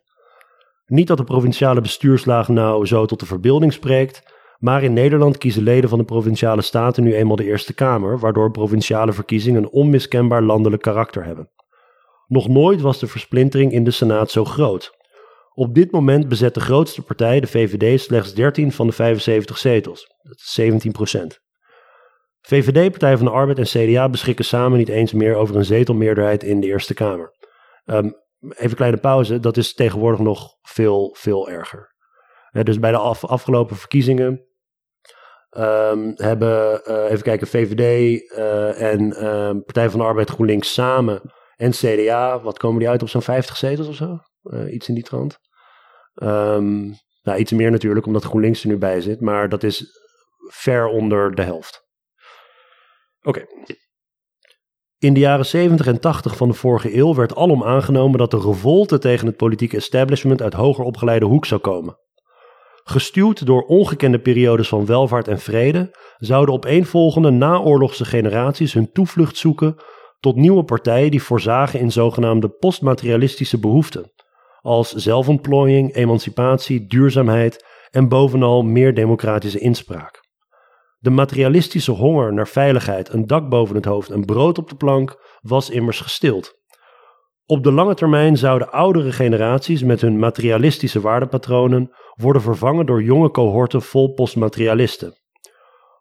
[0.85, 5.63] Niet dat de provinciale bestuurslaag nou zo tot de verbeelding spreekt, maar in Nederland kiezen
[5.63, 10.41] leden van de provinciale staten nu eenmaal de Eerste Kamer, waardoor provinciale verkiezingen een onmiskenbaar
[10.41, 11.49] landelijk karakter hebben.
[12.27, 14.91] Nog nooit was de versplintering in de Senaat zo groot.
[15.57, 20.05] Op dit moment bezet de grootste partij, de VVD, slechts 13 van de 75 zetels.
[20.21, 21.39] Dat is 17 procent.
[22.41, 26.43] VVD, Partij van de Arbeid en CDA beschikken samen niet eens meer over een zetelmeerderheid
[26.43, 27.33] in de Eerste Kamer.
[27.85, 31.93] Um, even een kleine pauze, dat is tegenwoordig nog veel, veel erger.
[32.51, 34.45] dus bij de afgelopen verkiezingen
[35.57, 41.21] um, hebben, uh, even kijken, VVD eh, en uh, Partij van de Arbeid GroenLinks samen
[41.55, 44.17] en CDA, wat komen die uit op zo'n 50 zetels of zo?
[44.45, 45.37] Uh, iets in die trant.
[46.15, 49.85] Um, nou, iets meer natuurlijk, omdat GroenLinks er nu bij zit, maar dat is
[50.47, 51.83] ver onder de helft.
[53.21, 53.45] Oké.
[54.97, 58.39] In de jaren 70 en 80 van de vorige eeuw werd alom aangenomen dat de
[58.39, 61.97] revolte tegen het politieke establishment uit hoger opgeleide hoek zou komen.
[62.83, 69.75] Gestuurd door ongekende periodes van welvaart en vrede, zouden opeenvolgende naoorlogse generaties hun toevlucht zoeken
[70.19, 74.13] tot nieuwe partijen die voorzagen in zogenaamde postmaterialistische behoeften
[74.65, 80.23] als zelfontplooiing, emancipatie, duurzaamheid en bovenal meer democratische inspraak.
[80.97, 85.37] De materialistische honger naar veiligheid, een dak boven het hoofd en brood op de plank
[85.41, 86.53] was immers gestild.
[87.45, 93.31] Op de lange termijn zouden oudere generaties met hun materialistische waardepatronen worden vervangen door jonge
[93.31, 95.13] cohorten vol postmaterialisten.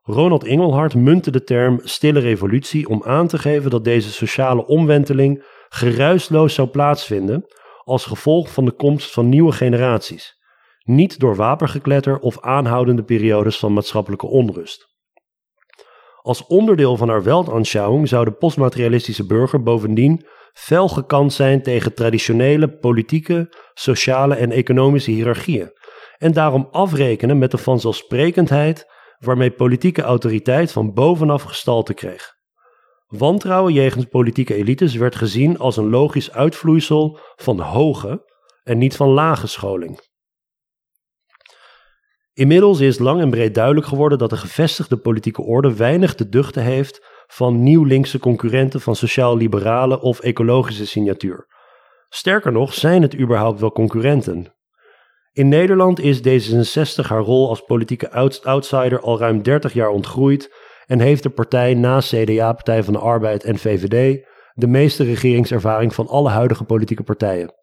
[0.03, 5.45] Ronald Engelhart muntte de term stille revolutie om aan te geven dat deze sociale omwenteling
[5.69, 7.47] geruisloos zou plaatsvinden,
[7.85, 10.39] als gevolg van de komst van nieuwe generaties,
[10.83, 14.93] niet door wapengekletter of aanhoudende periodes van maatschappelijke onrust.
[16.23, 22.79] Als onderdeel van haar weltanschouwing zou de postmaterialistische burger bovendien fel gekant zijn tegen traditionele
[22.79, 25.73] politieke, sociale en economische hiërarchieën
[26.19, 32.34] en daarom afrekenen met de vanzelfsprekendheid waarmee politieke autoriteit van bovenaf gestalte kreeg.
[33.07, 39.09] Wantrouwen jegens politieke elites werd gezien als een logisch uitvloeisel van hoge en niet van
[39.09, 40.01] lage scholing.
[42.33, 46.63] Inmiddels is lang en breed duidelijk geworden dat de gevestigde politieke orde weinig te duchten
[46.63, 51.47] heeft van nieuw-linkse concurrenten van sociaal-liberale of ecologische signatuur.
[52.09, 54.55] Sterker nog, zijn het überhaupt wel concurrenten?
[55.33, 58.13] In Nederland is D66 haar rol als politieke
[58.43, 60.55] outsider al ruim 30 jaar ontgroeid
[60.87, 65.95] en heeft de partij na CDA, Partij van de Arbeid en VVD de meeste regeringservaring
[65.95, 67.55] van alle huidige politieke partijen.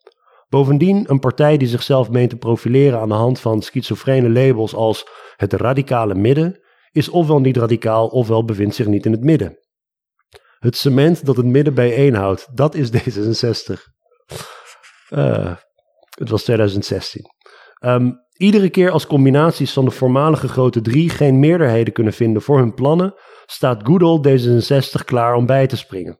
[0.50, 5.08] Bovendien een partij die zichzelf meent te profileren aan de hand van schizofrene labels als
[5.36, 6.60] het radicale midden,
[6.92, 9.58] is ofwel niet radicaal ofwel bevindt zich niet in het midden.
[10.60, 13.74] Het cement dat het midden bijeenhoudt, dat is D66.
[15.10, 15.56] Uh,
[16.10, 17.26] het was 2016.
[17.80, 22.58] Um, iedere keer als combinaties van de voormalige grote drie geen meerderheden kunnen vinden voor
[22.58, 23.14] hun plannen,
[23.46, 26.20] staat Goodall D66 klaar om bij te springen.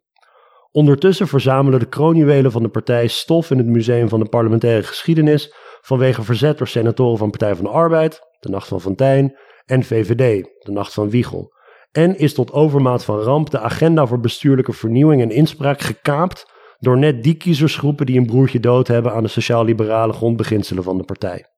[0.72, 5.54] Ondertussen verzamelen de kroonjuwelen van de partij stof in het Museum van de Parlementaire Geschiedenis
[5.82, 10.50] vanwege verzet door senatoren van Partij van de Arbeid, de Nacht van Fontijn, en VVD,
[10.60, 11.54] de Nacht van Wiegel.
[11.92, 16.46] En is tot overmaat van ramp de agenda voor bestuurlijke vernieuwing en inspraak gekaapt
[16.80, 21.04] door net die kiezersgroepen die een broertje dood hebben aan de sociaal-liberale grondbeginselen van de
[21.04, 21.51] partij.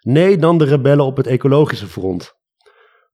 [0.00, 2.36] Nee, dan de rebellen op het ecologische front.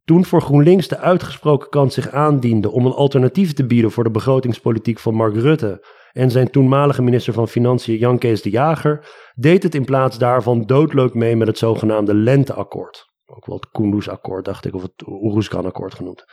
[0.04, 4.10] Toen voor GroenLinks de uitgesproken kans zich aandiende om een alternatief te bieden voor de
[4.10, 9.62] begrotingspolitiek van Mark Rutte en zijn toenmalige minister van Financiën Jan Kees de Jager, deed
[9.62, 13.04] het in plaats daarvan doodleuk mee met het zogenaamde Lenteakkoord.
[13.26, 16.24] Ook wel het Kunduz-akkoord, dacht ik, of het Oeruzkan-akkoord genoemd.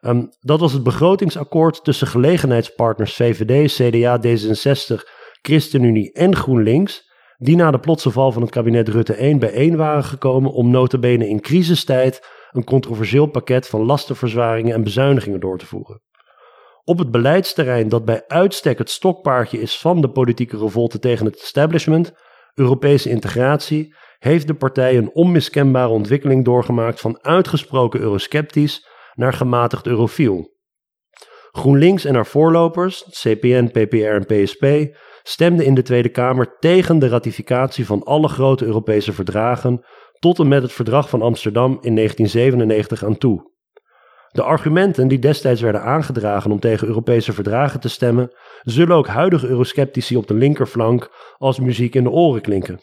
[0.00, 5.02] Um, dat was het begrotingsakkoord tussen gelegenheidspartners VVD, CDA, D66,
[5.42, 10.04] ChristenUnie en GroenLinks, die na de plotse val van het kabinet Rutte 1 bijeen waren
[10.04, 16.02] gekomen om notabene in crisistijd een controversieel pakket van lastenverzwaringen en bezuinigingen door te voeren.
[16.84, 21.40] Op het beleidsterrein dat bij uitstek het stokpaardje is van de politieke revolte tegen het
[21.40, 22.12] establishment,
[22.54, 30.52] Europese integratie, heeft de partij een onmiskenbare ontwikkeling doorgemaakt van uitgesproken eurosceptisch naar gematigd eurofiel.
[31.50, 34.64] GroenLinks en haar voorlopers, CPN, PPR en PSP,
[35.26, 39.84] stemden in de Tweede Kamer tegen de ratificatie van alle grote Europese verdragen
[40.18, 43.52] tot en met het Verdrag van Amsterdam in 1997 aan toe.
[44.30, 49.46] De argumenten die destijds werden aangedragen om tegen Europese verdragen te stemmen, zullen ook huidige
[49.46, 52.80] eurosceptici op de linkerflank als muziek in de oren klinken.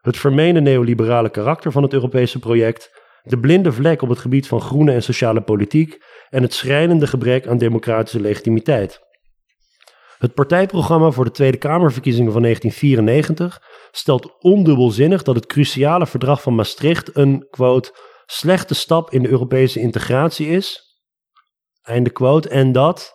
[0.00, 4.60] Het vermeende neoliberale karakter van het Europese project, de blinde vlek op het gebied van
[4.60, 5.98] groene en sociale politiek
[6.30, 9.00] en het schrijnende gebrek aan democratische legitimiteit.
[10.22, 16.54] Het partijprogramma voor de Tweede Kamerverkiezingen van 1994 stelt ondubbelzinnig dat het cruciale verdrag van
[16.54, 17.94] Maastricht een, quote,
[18.26, 20.96] slechte stap in de Europese integratie is,
[21.82, 23.12] einde quote, en dat,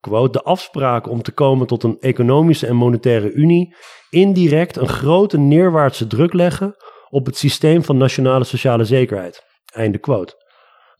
[0.00, 3.74] quote, de afspraken om te komen tot een economische en monetaire unie
[4.10, 6.74] indirect een grote neerwaartse druk leggen
[7.08, 10.47] op het systeem van nationale sociale zekerheid, einde quote.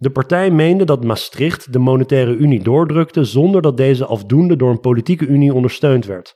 [0.00, 4.80] De partij meende dat Maastricht de monetaire unie doordrukte zonder dat deze afdoende door een
[4.80, 6.34] politieke unie ondersteund werd.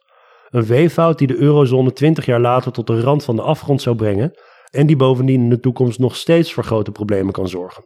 [0.51, 3.97] Een weeffout die de eurozone 20 jaar later tot de rand van de afgrond zou
[3.97, 4.33] brengen
[4.71, 7.85] en die bovendien in de toekomst nog steeds voor grote problemen kan zorgen.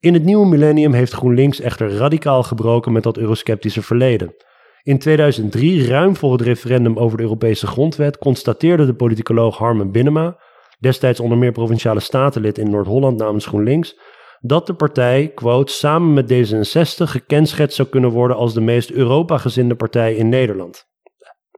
[0.00, 4.34] In het nieuwe millennium heeft GroenLinks echter radicaal gebroken met dat eurosceptische verleden.
[4.82, 10.38] In 2003, ruim voor het referendum over de Europese grondwet, constateerde de politicoloog Harmen Binnenma,
[10.78, 13.98] destijds onder meer provinciale statenlid in Noord-Holland namens GroenLinks,
[14.40, 19.74] dat de partij, quote, samen met D66 gekenschetst zou kunnen worden als de meest Europa-gezinde
[19.74, 20.86] partij in Nederland.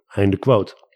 [0.07, 0.89] Einde quote.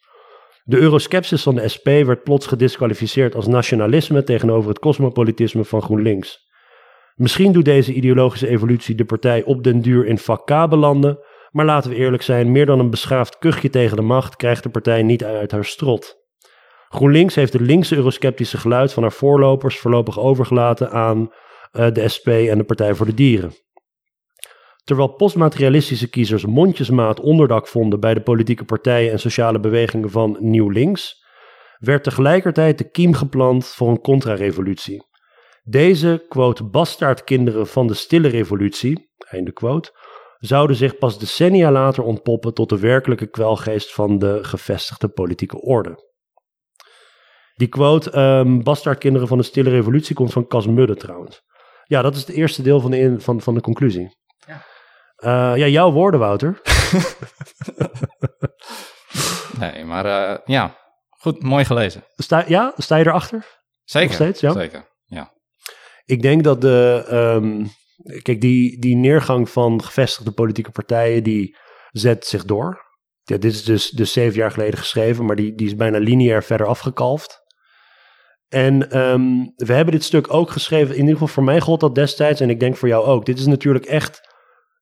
[0.63, 6.53] De euroskepsis van de SP werd plots gedisqualificeerd als nationalisme tegenover het cosmopolitisme van GroenLinks.
[7.15, 10.49] Misschien doet deze ideologische evolutie de partij op den duur in vak
[11.51, 14.69] maar laten we eerlijk zijn, meer dan een beschaafd kuchje tegen de macht krijgt de
[14.69, 16.17] partij niet uit haar strot.
[16.89, 21.31] GroenLinks heeft het linkse eurosceptische geluid van haar voorlopers voorlopig overgelaten aan
[21.75, 23.53] uh, de SP en de Partij voor de Dieren.
[24.85, 30.69] Terwijl postmaterialistische kiezers mondjesmaat onderdak vonden bij de politieke partijen en sociale bewegingen van Nieuw
[30.69, 31.25] Links,
[31.79, 35.07] werd tegelijkertijd de kiem geplant voor een contra-revolutie.
[35.63, 39.93] Deze, quote, bastaardkinderen van de stille revolutie, einde quote,
[40.39, 46.13] zouden zich pas decennia later ontpoppen tot de werkelijke kwelgeest van de gevestigde politieke orde.
[47.55, 51.43] Die quote, um, bastaardkinderen van de stille revolutie, komt van Cas Mudde trouwens.
[51.85, 54.17] Ja, dat is het eerste deel van de, van, van de conclusie.
[54.47, 54.63] Ja.
[55.17, 56.61] Uh, ja, jouw woorden, Wouter.
[59.61, 60.77] nee, maar uh, ja,
[61.11, 62.05] goed, mooi gelezen.
[62.17, 63.47] Sta, ja, sta je erachter?
[63.85, 64.53] Zeker, steeds, ja?
[64.53, 65.33] zeker, ja.
[66.05, 67.71] Ik denk dat de, um,
[68.23, 71.57] kijk, die, die neergang van gevestigde politieke partijen, die
[71.91, 72.83] zet zich door.
[73.23, 76.43] Ja, dit is dus, dus zeven jaar geleden geschreven, maar die, die is bijna lineair
[76.43, 77.43] verder afgekalfd.
[78.55, 81.95] En ehm, we hebben dit stuk ook geschreven, in ieder geval voor mij gold dat
[81.95, 83.27] destijds, en ik denk voor jou ook.
[83.27, 84.21] Dit is natuurlijk echt,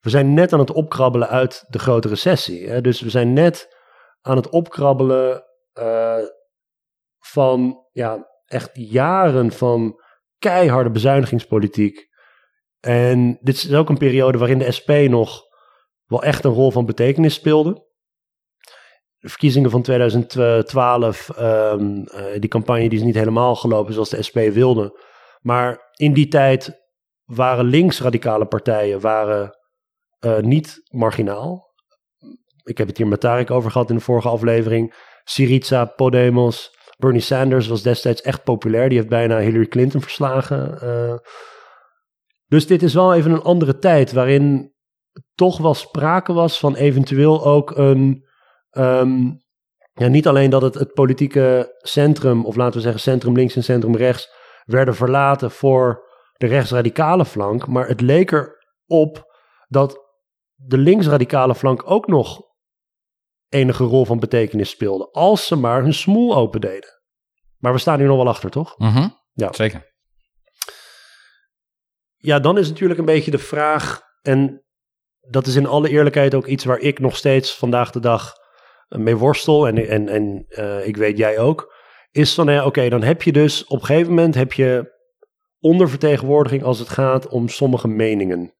[0.00, 2.68] we zijn net aan het opkrabbelen uit de grote recessie.
[2.68, 2.80] Hè?
[2.80, 3.76] Dus we zijn net
[4.20, 5.44] aan het opkrabbelen
[5.78, 6.18] uh,
[7.18, 10.00] van ja, echt jaren van
[10.38, 12.08] keiharde bezuinigingspolitiek.
[12.80, 15.42] En dit is ook een periode waarin de SP nog
[16.06, 17.90] wel echt een rol van betekenis speelde.
[19.28, 24.36] Verkiezingen van 2012, um, uh, die campagne die is niet helemaal gelopen zoals de SP
[24.36, 25.00] wilde.
[25.40, 26.80] Maar in die tijd
[27.24, 29.58] waren linksradicale partijen waren,
[30.20, 31.70] uh, niet marginaal.
[32.62, 34.94] Ik heb het hier met Tarek over gehad in de vorige aflevering.
[35.24, 38.88] Syriza, Podemos, Bernie Sanders was destijds echt populair.
[38.88, 40.78] Die heeft bijna Hillary Clinton verslagen.
[40.82, 41.14] Uh,
[42.46, 44.74] dus dit is wel even een andere tijd waarin
[45.34, 48.30] toch wel sprake was van eventueel ook een.
[48.78, 49.40] Um,
[49.92, 53.64] ja, niet alleen dat het, het politieke centrum, of laten we zeggen centrum links en
[53.64, 54.30] centrum rechts,
[54.64, 58.30] werden verlaten voor de rechtsradicale flank, maar het leek
[58.86, 59.32] erop
[59.68, 60.00] dat
[60.54, 62.40] de linksradicale flank ook nog
[63.48, 65.10] enige rol van betekenis speelde.
[65.10, 67.00] Als ze maar hun smoel open deden.
[67.58, 68.78] Maar we staan hier nog wel achter, toch?
[68.78, 69.18] Mm -hmm.
[69.32, 69.90] Ja, zeker.
[72.16, 74.64] Ja, dan is natuurlijk een beetje de vraag, en
[75.20, 78.32] dat is in alle eerlijkheid ook iets waar ik nog steeds vandaag de dag
[78.98, 81.74] mee worstel, en, en, en uh, ik weet jij ook,
[82.10, 85.00] is van, ja, oké, dan heb je dus op een gegeven moment heb je
[85.60, 88.54] ondervertegenwoordiging als het gaat om sommige meningen.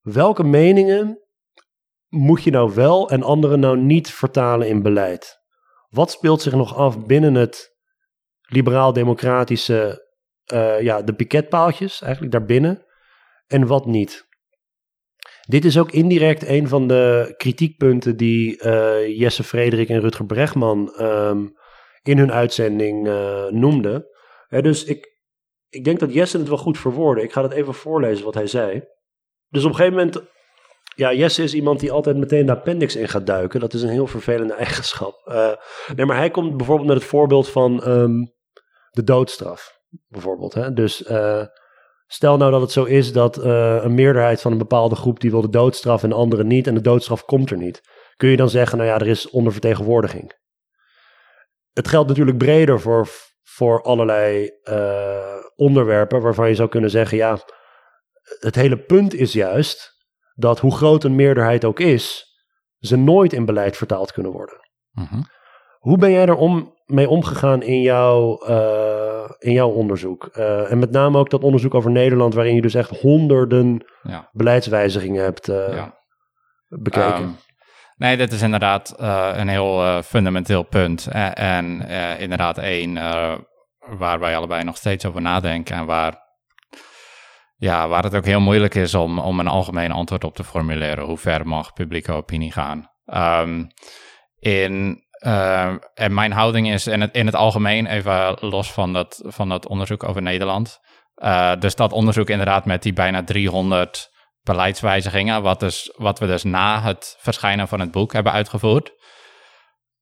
[0.00, 1.22] Welke meningen
[2.08, 5.40] moet je nou wel en andere nou niet vertalen in beleid?
[5.88, 7.76] Wat speelt zich nog af binnen het
[8.40, 10.06] liberaal-democratische,
[10.52, 12.84] uh, ja, de piketpaaltjes eigenlijk daarbinnen
[13.46, 14.27] en wat niet?
[15.48, 21.00] Dit is ook indirect een van de kritiekpunten die uh, Jesse Frederik en Rutger Bregman
[21.00, 21.52] um,
[22.02, 24.06] in hun uitzending uh, noemden.
[24.48, 25.18] dus ik,
[25.68, 27.22] ik denk dat Jesse het wel goed verwoordde.
[27.22, 28.82] Ik ga het even voorlezen wat hij zei.
[29.48, 30.22] Dus op een gegeven moment
[30.94, 33.60] ja, Jesse is iemand die altijd meteen de appendix in gaat duiken.
[33.60, 35.26] Dat is een heel vervelende eigenschap.
[35.26, 35.52] Uh,
[35.96, 38.34] nee, maar hij komt bijvoorbeeld met het voorbeeld van um,
[38.90, 39.80] de doodstraf.
[40.08, 40.54] Bijvoorbeeld.
[40.54, 40.72] Hè?
[40.72, 41.04] Dus
[42.08, 45.30] stel nou dat het zo is dat uh, een meerderheid van een bepaalde groep die
[45.30, 46.66] wil de doodstraf en de andere niet.
[46.66, 47.80] En de doodstraf komt er niet.
[48.16, 50.36] Kun je dan zeggen, nou ja, er is ondervertegenwoordiging.
[51.72, 53.08] Het geldt natuurlijk breder voor,
[53.42, 54.50] voor allerlei
[55.56, 57.38] onderwerpen waarvan je zou kunnen zeggen, ja,
[58.38, 59.96] het hele punt is juist
[60.34, 62.26] dat hoe groot een meerderheid ook is,
[62.78, 64.56] ze nooit in beleid vertaald kunnen worden.
[64.90, 65.36] Mm
[65.88, 70.28] Hoe ben jij er om, mee omgegaan in, jouw uh, in jouw onderzoek?
[70.36, 74.28] Uh, en met name ook dat onderzoek over Nederland, waarin je dus echt honderden ja.
[74.32, 75.98] beleidswijzigingen hebt uh, ja.
[76.68, 77.22] bekeken.
[77.22, 77.36] Um,
[77.96, 78.94] nee, dit is inderdaad
[79.36, 81.08] een heel fundamenteel punt.
[81.34, 82.94] En, inderdaad één
[83.98, 86.26] waar wij allebei nog steeds over nadenken en waar
[87.56, 91.04] ja, waar het ook heel moeilijk is om, om een algemeen antwoord op te formuleren.
[91.04, 92.90] Hoe ver mag publieke opinie gaan?
[93.42, 93.68] Um,
[94.38, 99.22] in, uh, en mijn houding is in het, in het algemeen, even los van dat,
[99.26, 100.80] van dat onderzoek over Nederland.
[101.16, 104.10] Uh, dus dat onderzoek inderdaad met die bijna 300
[104.42, 108.96] beleidswijzigingen, wat, dus, wat we dus na het verschijnen van het boek hebben uitgevoerd.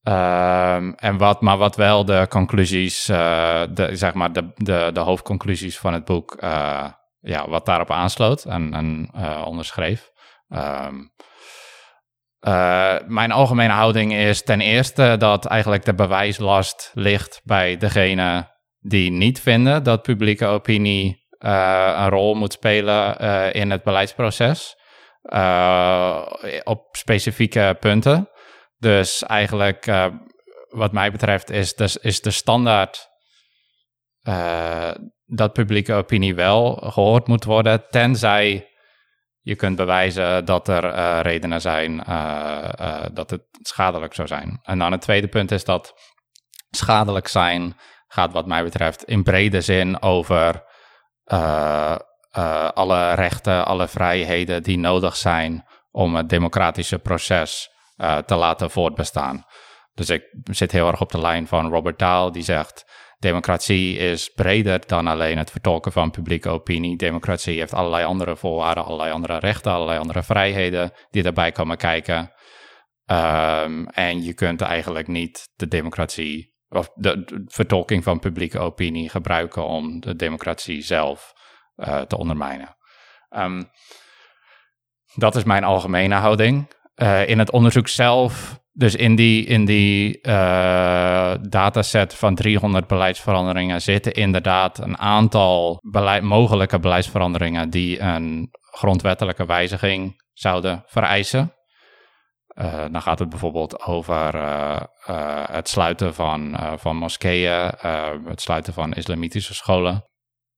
[0.02, 5.00] Um, en wat, maar wat wel de conclusies, uh, de, zeg maar de, de, de
[5.00, 6.88] hoofdconclusies van het boek uh,
[7.20, 9.10] ja, wat daarop aansloot en, en
[9.44, 10.10] onderschreef.
[10.48, 11.12] Um,
[12.46, 19.10] uh, mijn algemene houding is ten eerste dat eigenlijk de bewijslast ligt bij degene die
[19.10, 23.18] niet vinden dat publieke opinie uh, een rol moet spelen
[23.52, 24.76] in het beleidsproces.
[26.64, 28.28] op specifieke punten.
[28.78, 29.90] Dus eigenlijk,
[30.68, 33.08] wat mij betreft, is, dus, is de standaard
[35.26, 38.68] dat publieke opinie wel gehoord moet worden, tenzij
[39.46, 44.58] je kunt bewijzen dat er uh, redenen zijn uh, uh, dat het schadelijk zou zijn.
[44.62, 45.94] En dan het tweede punt is dat
[46.70, 47.76] schadelijk zijn
[48.08, 50.64] gaat wat mij betreft in brede zin over
[52.74, 57.70] alle rechten, alle vrijheden die nodig zijn om het democratische proces
[58.26, 59.44] te laten voortbestaan.
[59.94, 62.84] Dus ik zit heel erg op de lijn van Robert Dahl, die zegt
[63.18, 66.96] democratie is breder dan alleen het vertolken van publieke opinie.
[66.96, 72.32] Democratie heeft allerlei andere voorwaarden, allerlei andere rechten, allerlei andere vrijheden die daarbij komen kijken.
[73.10, 79.66] Um, en je kunt eigenlijk niet de democratie of de, vertolking van publieke opinie gebruiken
[79.66, 81.32] om de democratie zelf
[81.76, 82.76] uh, te ondermijnen.
[83.28, 83.62] Ehm,
[85.14, 86.74] dat is mijn algemene houding.
[86.96, 93.82] Uh, in het onderzoek zelf, dus in die, in die uh, dataset van 300 beleidsveranderingen
[93.82, 95.78] zitten inderdaad een aantal
[96.20, 101.54] mogelijke beleidsveranderingen die een grondwettelijke wijziging zouden vereisen.
[102.54, 104.80] Uh, dan gaat het bijvoorbeeld over uh,
[105.50, 107.72] het sluiten van, van moskeeën,
[108.24, 110.04] het sluiten van islamitische scholen.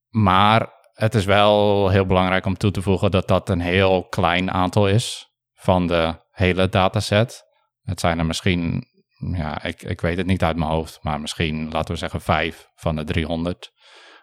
[0.09, 4.51] Maar het is wel heel belangrijk om toe te voegen dat dat een heel klein
[4.51, 7.48] aantal is van de hele dataset.
[7.89, 8.85] Het zijn er misschien,
[9.33, 12.69] ja, ik, ik weet het niet uit mijn hoofd, maar misschien laten we zeggen vijf
[12.75, 13.73] van de 300.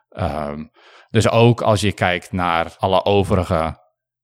[0.10, 0.72] Um,
[1.10, 3.78] dus ook als je kijkt naar alle overige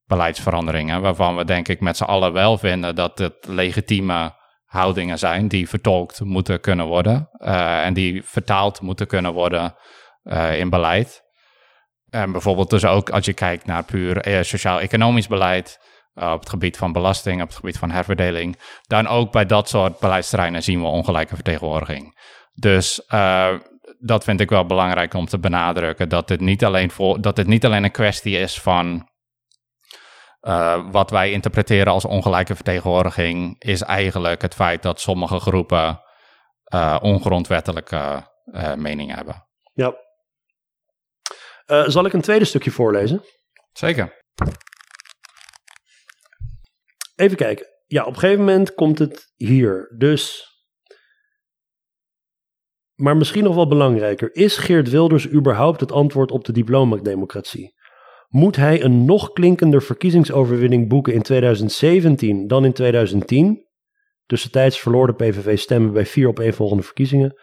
[0.04, 4.34] beleidsveranderingen, waarvan we denk ik met z'n allen wel vinden dat het legitieme
[4.64, 9.74] houdingen zijn die vertolkt moeten kunnen worden uh, en die vertaald moeten kunnen worden
[10.24, 11.22] uh, in beleid.
[12.08, 15.80] En bijvoorbeeld dus ook als je kijkt naar puur eh, sociaal-economisch beleid,
[16.14, 19.68] uh, op het gebied van belasting, op het gebied van herverdeling, dan ook bij dat
[19.68, 22.18] soort beleidsterreinen zien we ongelijke vertegenwoordiging.
[22.54, 23.58] Dus uh,
[23.98, 27.46] dat vind ik wel belangrijk om te benadrukken, dat dit niet alleen, voor, dat dit
[27.46, 29.10] niet alleen een kwestie is van
[30.40, 36.00] uh, wat wij interpreteren als ongelijke vertegenwoordiging, is eigenlijk het feit dat sommige groepen
[37.00, 38.30] ongrondwettelijke
[38.76, 39.46] meningen hebben.
[39.72, 39.94] Ja,
[41.86, 43.24] zal ik een tweede stukje voorlezen?
[43.72, 44.20] Zeker.
[47.14, 47.66] Even kijken.
[47.86, 49.94] Ja, op een gegeven moment komt het hier.
[49.98, 50.50] Dus.
[52.94, 54.34] Maar misschien nog wel belangrijker.
[54.34, 57.74] Is Geert Wilders überhaupt het antwoord op de diplomademocratie?
[58.28, 63.66] Moet hij een nog klinkender verkiezingsoverwinning boeken in 2017 dan in 2010?
[64.26, 67.40] Tussentijds verloor de PVV stemmen bij vier opeenvolgende verkiezingen.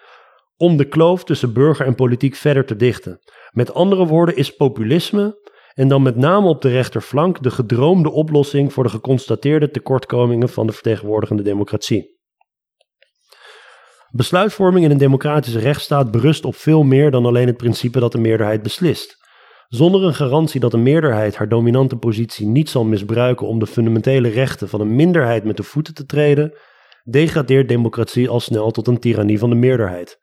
[0.57, 3.19] Om de kloof tussen burger en politiek verder te dichten.
[3.51, 8.73] Met andere woorden is populisme, en dan met name op de rechterflank, de gedroomde oplossing
[8.73, 12.17] voor de geconstateerde tekortkomingen van de vertegenwoordigende democratie.
[14.11, 18.17] Besluitvorming in een democratische rechtsstaat berust op veel meer dan alleen het principe dat de
[18.17, 19.17] meerderheid beslist.
[19.67, 24.29] Zonder een garantie dat een meerderheid haar dominante positie niet zal misbruiken om de fundamentele
[24.29, 26.53] rechten van een minderheid met de voeten te treden,
[27.03, 30.19] degradeert democratie al snel tot een tirannie van de meerderheid.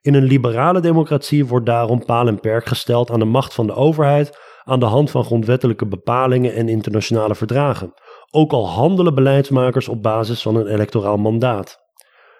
[0.00, 3.74] In een liberale democratie wordt daarom paal en perk gesteld aan de macht van de
[3.74, 7.92] overheid aan de hand van grondwettelijke bepalingen en internationale verdragen,
[8.30, 11.78] ook al handelen beleidsmakers op basis van een electoraal mandaat.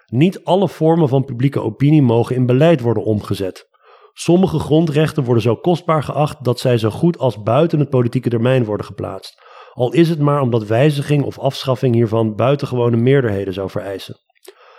[0.05, 3.69] Niet alle vormen van publieke opinie mogen in beleid worden omgezet.
[4.13, 8.65] Sommige grondrechten worden zo kostbaar geacht dat zij zo goed als buiten het politieke termijn
[8.65, 9.41] worden geplaatst,
[9.73, 14.15] al is het maar omdat wijziging of afschaffing hiervan buitengewone meerderheden zou vereisen.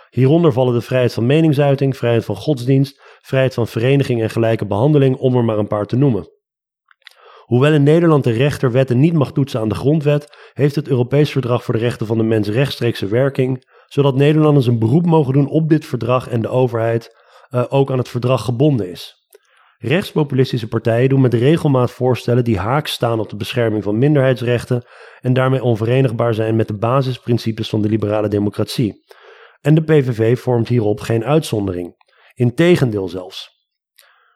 [0.09, 5.15] Hieronder vallen de vrijheid van meningsuiting, vrijheid van godsdienst, vrijheid van vereniging en gelijke behandeling,
[5.15, 6.32] om er maar een paar te noemen.
[7.45, 11.31] Hoewel in Nederland de rechter wetten niet mag toetsen aan de grondwet, heeft het Europees
[11.31, 15.49] Verdrag voor de Rechten van de Mens rechtstreekse werking, zodat Nederlanders een beroep mogen doen
[15.49, 17.15] op dit verdrag en de overheid
[17.51, 19.21] uh, ook aan het verdrag gebonden is.
[19.77, 24.83] Rechtspopulistische partijen doen met regelmaat voorstellen die haaks staan op de bescherming van minderheidsrechten
[25.21, 29.03] en daarmee onverenigbaar zijn met de basisprincipes van de liberale democratie.
[29.61, 31.95] En de PVV vormt hierop geen uitzondering.
[32.33, 33.52] Integendeel zelfs.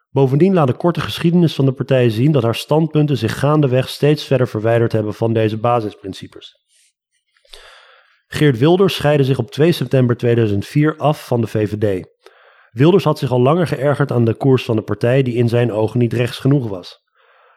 [0.10, 4.24] Bovendien laat de korte geschiedenis van de partij zien dat haar standpunten zich gaandeweg steeds
[4.24, 6.66] verder verwijderd hebben van deze basisprincipes.
[8.28, 12.08] Geert Wilders scheidde zich op 2 september 2004 af van de VVD.
[12.72, 15.72] Wilders had zich al langer geërgerd aan de koers van de partij die in zijn
[15.72, 17.06] ogen niet rechts genoeg was.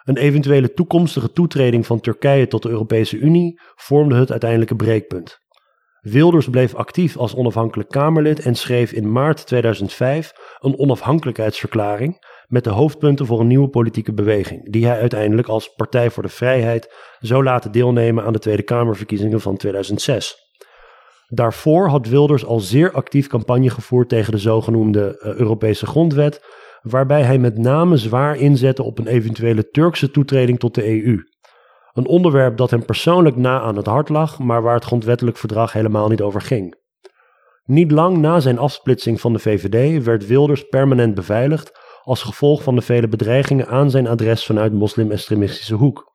[0.05, 5.39] Een eventuele toekomstige toetreding van Turkije tot de Europese Unie vormde het uiteindelijke breekpunt.
[6.01, 12.19] Wilders bleef actief als onafhankelijk Kamerlid en schreef in maart 2005 een onafhankelijkheidsverklaring
[12.51, 16.29] met de hoofdpunten voor een nieuwe politieke beweging, die hij uiteindelijk als Partij voor de
[16.29, 20.37] Vrijheid zou laten deelnemen aan de Tweede Kamerverkiezingen van 2006.
[21.27, 26.45] Daarvoor had Wilders al zeer actief campagne gevoerd tegen de zogenoemde uh, Europese grondwet,
[26.83, 31.19] waarbij hij met name zwaar inzette op een eventuele Turkse toetreding tot de EU.
[31.93, 35.73] Een onderwerp dat hem persoonlijk na aan het hart lag, maar waar het grondwettelijk verdrag
[35.73, 36.79] helemaal niet over ging.
[37.65, 42.75] Niet lang na zijn afsplitsing van de VVD werd Wilders permanent beveiligd als gevolg van
[42.75, 46.13] de vele bedreigingen aan zijn adres vanuit moslim-extremistische hoek.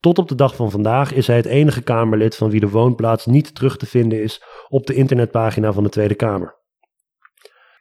[0.00, 3.26] Tot op de dag van vandaag is hij het enige Kamerlid van wie de woonplaats
[3.26, 6.58] niet terug te vinden is op de internetpagina van de Tweede Kamer.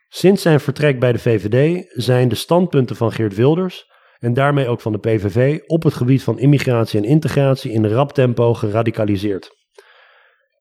[0.07, 4.81] Sinds zijn vertrek bij de VVD zijn de standpunten van Geert Wilders en daarmee ook
[4.81, 9.58] van de PVV op het gebied van immigratie en integratie in rap tempo geradicaliseerd.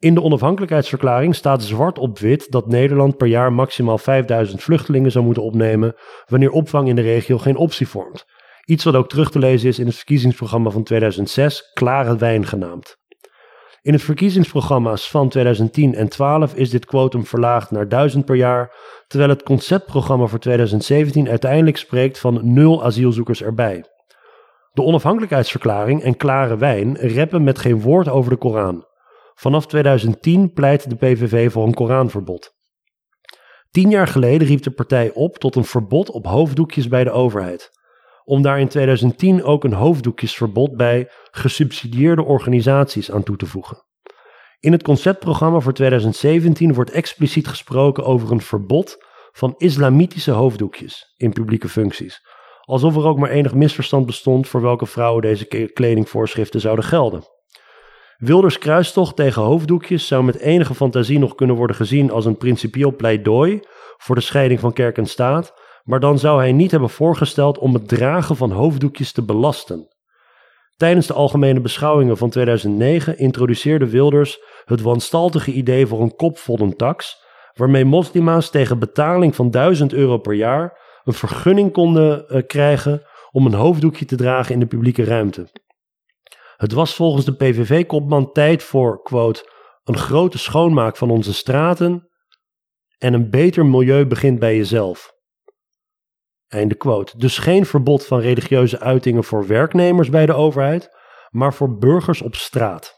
[0.01, 5.25] In de onafhankelijkheidsverklaring staat zwart op wit dat Nederland per jaar maximaal 5000 vluchtelingen zou
[5.25, 5.95] moeten opnemen
[6.27, 8.25] wanneer opvang in de regio geen optie vormt.
[8.65, 12.97] Iets wat ook terug te lezen is in het verkiezingsprogramma van 2006, Klare Wijn genaamd.
[13.83, 18.75] In het verkiezingsprogramma's van 2010 en 12 is dit quotum verlaagd naar 1000 per jaar,
[19.07, 23.85] terwijl het conceptprogramma voor 2017 uiteindelijk spreekt van nul asielzoekers erbij.
[24.73, 28.87] De onafhankelijkheidsverklaring en klare wijn reppen met geen woord over de Koran.
[29.39, 32.57] Vanaf 2010 pleit de PVV voor een Koranverbod.
[33.71, 37.71] Tien jaar geleden riep de partij op tot een verbod op hoofddoekjes bij de overheid.
[38.25, 43.85] Om daar in 2010 ook een hoofddoekjesverbod bij gesubsidieerde organisaties aan toe te voegen.
[44.61, 51.33] In het conceptprogramma voor 2017 wordt expliciet gesproken over een verbod van islamitische hoofddoekjes in
[51.33, 52.21] publieke functies.
[52.61, 57.38] Alsof er ook maar enig misverstand bestond voor welke vrouwen deze kledingvoorschriften zouden gelden.
[58.19, 62.97] Wilders kruistocht tegen hoofddoekjes zou met enige fantasie nog kunnen worden gezien als een principieel
[62.97, 63.61] pleidooi
[63.97, 65.55] voor de scheiding van kerk en staat,
[65.85, 69.89] maar dan zou hij niet hebben voorgesteld om het dragen van hoofddoekjes te belasten.
[70.77, 77.85] Tijdens de algemene beschouwingen van 2009 introduceerde Wilders het wanstaltige idee voor een kopvoddentax, waarmee
[77.85, 83.55] moslima's tegen betaling van 1000 euro per jaar een vergunning konden uh, krijgen om een
[83.55, 85.49] hoofddoekje te dragen in de publieke ruimte.
[86.59, 89.51] Het was volgens de PVV-kopman tijd voor, quote,
[89.85, 92.09] een grote schoonmaak van onze straten
[92.99, 95.13] en een beter milieu begint bij jezelf.
[96.49, 97.19] Einde quote.
[97.19, 100.89] Dus geen verbod van religieuze uitingen voor werknemers bij de overheid,
[101.31, 102.95] maar voor burgers op straat.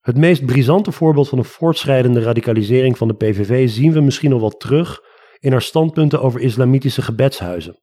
[0.00, 4.40] Het meest brisante voorbeeld van een voortschrijdende radicalisering van de PVV zien we misschien nog
[4.40, 5.00] wel terug
[5.38, 7.78] in haar standpunten over islamitische gebedshuizen.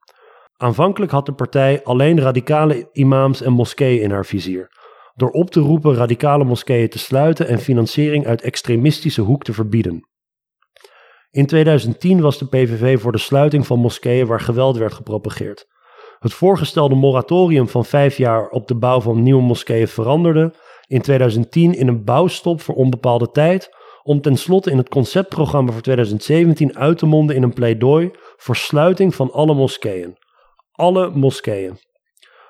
[0.62, 4.72] Aanvankelijk had de partij alleen radicale imams en moskeeën in haar vizier.
[5.16, 10.08] Door op te roepen radicale moskeeën te sluiten en financiering uit extremistische hoek te verbieden.
[11.32, 15.66] In 2010 was de PVV voor de sluiting van moskeeën waar geweld werd gepropageerd.
[16.20, 20.54] Het voorgestelde moratorium van vijf jaar op de bouw van nieuwe moskeeën veranderde
[20.88, 23.70] in 2010 in een bouwstop voor onbepaalde tijd,
[24.04, 29.16] om tenslotte in het conceptprogramma voor 2017 uit te monden in een pleidooi voor sluiting
[29.16, 30.18] van alle moskeeën
[30.82, 31.78] alle moskeeën.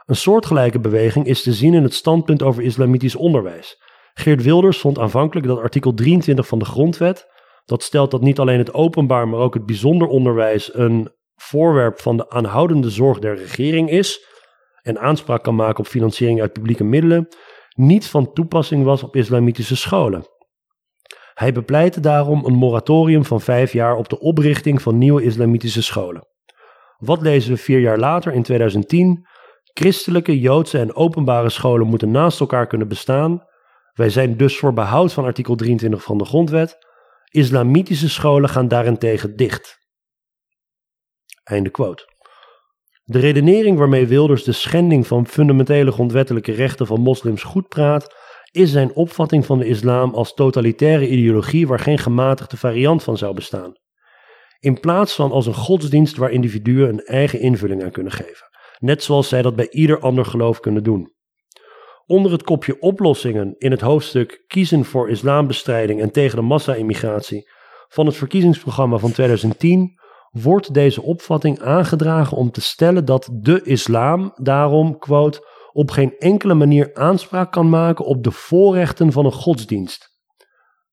[0.05, 3.81] Een soortgelijke beweging is te zien in het standpunt over islamitisch onderwijs.
[4.13, 7.27] Geert Wilders vond aanvankelijk dat artikel 23 van de Grondwet,
[7.65, 12.17] dat stelt dat niet alleen het openbaar, maar ook het bijzonder onderwijs een voorwerp van
[12.17, 14.25] de aanhoudende zorg der regering is
[14.81, 17.27] en aanspraak kan maken op financiering uit publieke middelen,
[17.75, 20.25] niet van toepassing was op islamitische scholen.
[21.33, 26.29] Hij bepleitte daarom een moratorium van vijf jaar op de oprichting van nieuwe islamitische scholen.
[27.01, 29.27] Wat lezen we vier jaar later in 2010?
[29.73, 33.43] Christelijke, Joodse en openbare scholen moeten naast elkaar kunnen bestaan.
[33.93, 36.77] Wij zijn dus voor behoud van artikel 23 van de Grondwet.
[37.29, 39.77] Islamitische scholen gaan daarentegen dicht.
[41.43, 42.09] Einde quote.
[43.03, 48.15] De redenering waarmee Wilders de schending van fundamentele grondwettelijke rechten van moslims goed praat,
[48.51, 53.33] is zijn opvatting van de islam als totalitaire ideologie waar geen gematigde variant van zou
[53.33, 53.79] bestaan
[54.61, 58.49] in plaats van als een godsdienst waar individuen een eigen invulling aan kunnen geven,
[58.79, 61.13] net zoals zij dat bij ieder ander geloof kunnen doen.
[62.05, 67.49] Onder het kopje oplossingen in het hoofdstuk Kiezen voor islambestrijding en tegen de massa-immigratie
[67.87, 69.99] van het verkiezingsprogramma van 2010
[70.31, 76.53] wordt deze opvatting aangedragen om te stellen dat de islam daarom, quote, op geen enkele
[76.53, 80.09] manier aanspraak kan maken op de voorrechten van een godsdienst.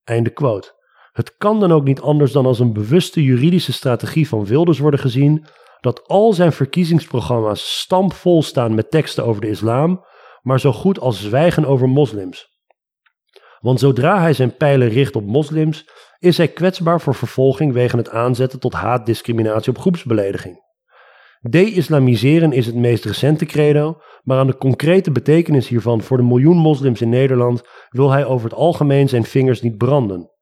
[0.05, 0.78] Einde quote.
[1.19, 5.01] Het kan dan ook niet anders dan als een bewuste juridische strategie van Wilders worden
[5.01, 5.45] gezien
[5.81, 10.05] dat al zijn verkiezingsprogramma's stampvol staan met teksten over de islam,
[10.43, 12.47] maar zo goed als zwijgen over moslims.
[13.59, 18.11] Want zodra hij zijn pijlen richt op moslims, is hij kwetsbaar voor vervolging wegen het
[18.11, 20.57] aanzetten tot haatdiscriminatie op groepsbelediging.
[21.41, 26.57] De-islamiseren is het meest recente credo, maar aan de concrete betekenis hiervan voor de miljoen
[26.57, 30.37] moslims in Nederland wil hij over het algemeen zijn vingers niet branden.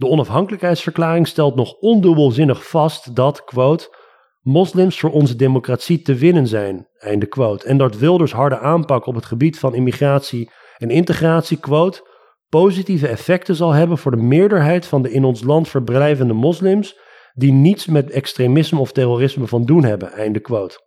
[0.00, 3.96] De onafhankelijkheidsverklaring stelt nog ondubbelzinnig vast dat, quote,
[4.40, 7.66] moslims voor onze democratie te winnen zijn, einde quote.
[7.66, 12.08] En dat Wilders harde aanpak op het gebied van immigratie en integratie, quote,
[12.48, 16.98] positieve effecten zal hebben voor de meerderheid van de in ons land verblijvende moslims
[17.34, 20.80] die niets met extremisme of terrorisme van doen hebben, einde quote.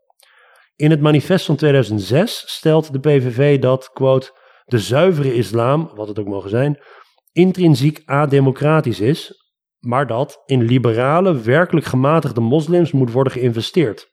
[0.76, 4.32] In het manifest van 2006 stelt de PVV dat, quote,
[4.66, 6.80] de zuivere islam, wat het ook mogen zijn,
[7.34, 14.12] intrinsiek ademocratisch is, maar dat in liberale, werkelijk gematigde moslims moet worden geïnvesteerd.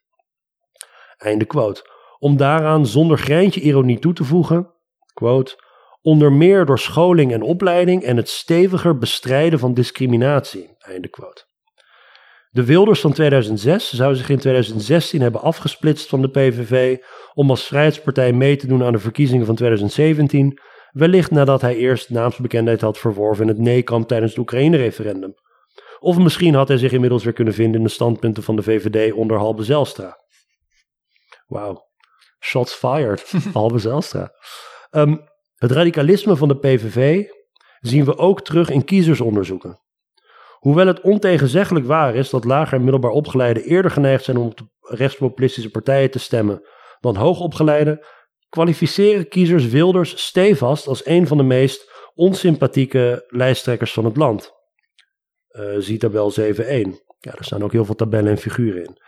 [1.16, 1.88] Einde quote.
[2.18, 4.74] Om daaraan zonder greintje ironie toe te voegen,
[5.12, 5.64] quote,
[6.02, 10.74] onder meer door scholing en opleiding en het steviger bestrijden van discriminatie.
[10.78, 11.48] Einde quote.
[12.50, 16.98] De Wilders van 2006 zou zich in 2016 hebben afgesplitst van de PVV
[17.34, 20.60] om als vrijheidspartij mee te doen aan de verkiezingen van 2017,
[20.92, 25.34] wellicht nadat hij eerst naamsbekendheid had verworven in het nee-kamp tijdens het Oekraïne-referendum.
[25.98, 29.12] Of misschien had hij zich inmiddels weer kunnen vinden in de standpunten van de VVD
[29.12, 30.18] onder Halbe Zelstra.
[31.46, 31.86] Wauw,
[32.40, 34.32] shots fired, Halbe Zelstra.
[34.90, 35.16] Ehm,
[35.54, 37.24] het radicalisme van de PVV
[37.80, 39.80] zien we ook terug in kiezersonderzoeken.
[40.58, 44.56] Hoewel het ontegenzeggelijk waar is dat lager en middelbaar opgeleiden eerder geneigd zijn om op
[44.56, 46.62] de rechtspopulistische partijen te stemmen
[47.00, 48.06] dan hoogopgeleiden,
[48.50, 54.52] kwalificeren kiezers Wilders stevast als een van de meest onsympathieke lijsttrekkers van het land.
[55.50, 56.46] Uh, zie tabel 7.1.
[57.18, 58.98] Ja, er staan ook heel veel tabellen en figuren in.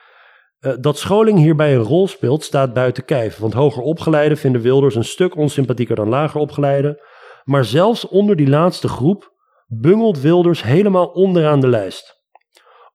[0.60, 3.38] Uh, dat scholing hierbij een rol speelt, staat buiten kijf.
[3.38, 7.00] Want hoger opgeleiden vinden Wilders een stuk onsympathieker dan lager opgeleiden.
[7.44, 9.32] Maar zelfs onder die laatste groep
[9.66, 12.20] bungelt Wilders helemaal onderaan de lijst.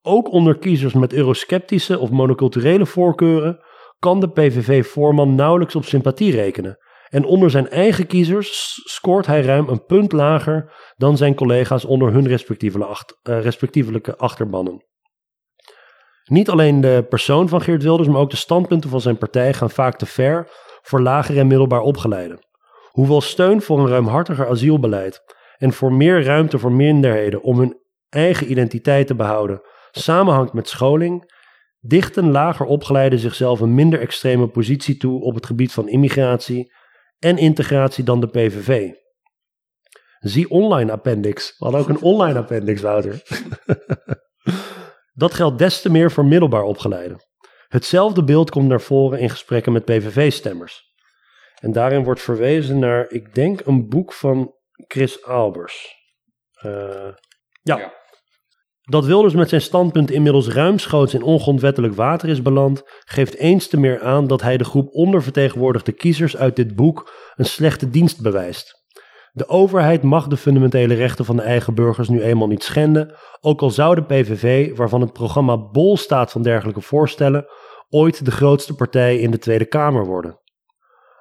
[0.01, 3.59] Ook onder kiezers met eurosceptische of monoculturele voorkeuren
[3.99, 6.77] kan de PVV-voorman nauwelijks op sympathie rekenen.
[7.09, 12.13] En onder zijn eigen kiezers scoort hij ruim een punt lager dan zijn collega's onder
[12.13, 14.85] hun eh, respectievelijke achterbannen.
[16.23, 19.69] Niet alleen de persoon van Geert Wilders, maar ook de standpunten van zijn partij gaan
[19.69, 20.49] vaak te ver
[20.81, 22.39] voor lager en middelbaar opgeleiden.
[22.91, 25.21] Hoewel steun voor een ruimhartiger asielbeleid
[25.57, 31.31] en voor meer ruimte voor minderheden om hun eigen identiteit te behouden samenhangt met scholing,
[31.87, 36.73] dichten lager opgeleiden zichzelf een minder extreme positie toe op het gebied van immigratie
[37.19, 38.91] en integratie dan de PVV.
[40.19, 41.49] Zie online appendix.
[41.57, 43.21] We hadden ook een online appendix, Wouter.
[45.13, 47.17] Dat geldt des te meer voor middelbaar opgeleiden.
[47.67, 50.85] Hetzelfde beeld komt naar voren in gesprekken met PVV-stemmers.
[51.59, 54.55] En daarin wordt verwezen naar, ik denk, een boek van
[54.87, 55.95] Chris Albers.
[56.65, 57.13] Uh,
[57.61, 57.77] ja.
[57.77, 57.93] ja.
[58.89, 63.79] Dat Wilders met zijn standpunt inmiddels ruimschoots in ongrondwettelijk water is beland, geeft eens te
[63.79, 68.85] meer aan dat hij de groep ondervertegenwoordigde kiezers uit dit boek een slechte dienst bewijst.
[69.31, 73.61] De overheid mag de fundamentele rechten van de eigen burgers nu eenmaal niet schenden, ook
[73.61, 77.45] al zou de PVV, waarvan het programma bol staat van dergelijke voorstellen,
[77.89, 80.39] ooit de grootste partij in de Tweede Kamer worden.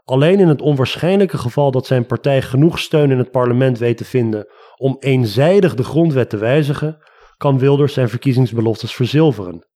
[0.04, 4.04] Alleen in het onwaarschijnlijke geval dat zijn partij genoeg steun in het parlement weet te
[4.04, 4.46] vinden
[4.76, 6.98] om eenzijdig de grondwet te wijzigen,
[7.36, 9.66] kan Wilders zijn verkiezingsbeloftes verzilveren.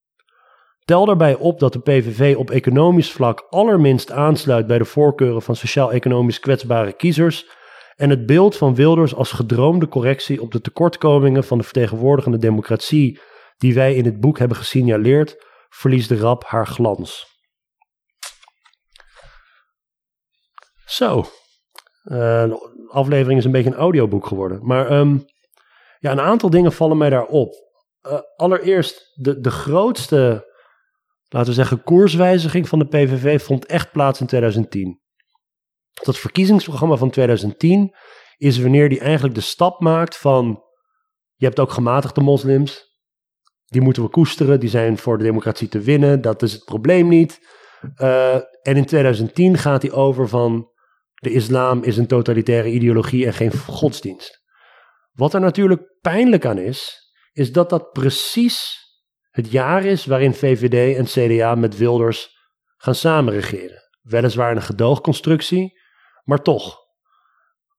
[0.85, 5.57] Tel daarbij op dat de PVV op economisch vlak allerminst aansluit bij de voorkeuren van
[5.57, 7.49] sociaal-economisch kwetsbare kiezers
[7.97, 13.21] en het beeld van Wilders als gedroomde correctie op de tekortkomingen van de vertegenwoordigende democratie
[13.57, 17.27] die wij in het boek hebben gesignaleerd, verliest de rap haar glans.
[20.85, 21.25] Zo, uh,
[22.45, 24.67] de aflevering is een beetje een audioboek geworden.
[24.67, 25.25] Maar um,
[26.01, 27.55] ja, een aantal dingen vallen mij daarop.
[28.03, 30.47] Uh, allereerst, de, de grootste,
[31.29, 35.01] laten we zeggen, koerswijziging van de PVV vond echt plaats in 2010.
[36.03, 37.95] Dat verkiezingsprogramma van 2010
[38.37, 40.63] is wanneer die eigenlijk de stap maakt van,
[41.35, 42.99] je hebt ook gematigde moslims,
[43.65, 47.09] die moeten we koesteren, die zijn voor de democratie te winnen, dat is het probleem
[47.09, 47.41] niet.
[47.97, 50.71] Uh, en in 2010 gaat hij over van,
[51.15, 54.40] de islam is een totalitaire ideologie en geen godsdienst.
[55.21, 58.79] Wat er natuurlijk pijnlijk aan is, is dat dat precies
[59.31, 62.37] het jaar is waarin VVD en CDA met Wilders
[62.77, 63.83] gaan samenregeren.
[64.01, 65.81] Weliswaar een gedoogconstructie,
[66.25, 66.79] maar toch.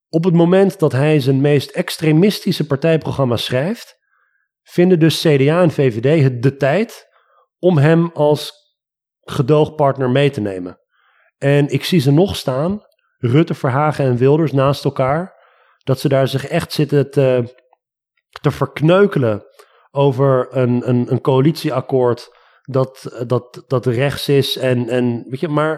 [0.09, 3.95] Op het moment dat hij zijn meest extremistische partijprogramma schrijft,
[4.63, 7.07] vinden dus CDA en VVD het de tijd
[7.59, 8.51] om hem als
[9.21, 10.79] gedoogpartner mee te nemen.
[11.37, 12.81] En ik zie ze nog staan,
[13.17, 15.39] Rutte, Verhagen en Wilders naast elkaar,
[15.83, 17.55] dat ze daar zich echt zitten te,
[18.41, 19.43] verkneukelen
[19.91, 24.57] over een, een, een coalitieakkoord dat, dat, dat rechts is.
[24.57, 25.73] En, en weet je, maar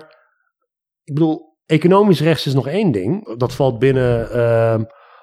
[1.04, 3.38] ik bedoel, economisch rechts is nog één ding.
[3.38, 4.82] Dat valt binnen uh,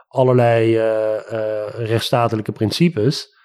[0.08, 3.38] allerlei uh, uh, rechtsstatelijke principes.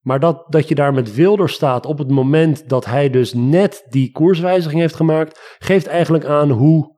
[0.00, 3.86] Maar dat, dat je daar met Wilder staat op het moment dat hij dus net
[3.88, 6.96] die koerswijziging heeft gemaakt, geeft eigenlijk aan hoe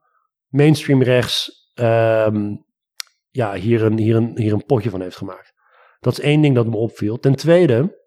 [0.49, 2.55] mainstream rechts ehm,
[3.39, 5.53] ja, hier, een, hier, een, hier een potje van heeft gemaakt.
[6.01, 7.19] Dat is één ding dat me opviel.
[7.19, 8.05] Ten tweede,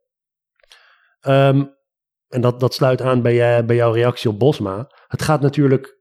[1.20, 1.66] ehm,
[2.28, 4.92] en dat, dat sluit aan bij, jij, bij jouw reactie op Bosma.
[5.08, 6.00] Het gaat natuurlijk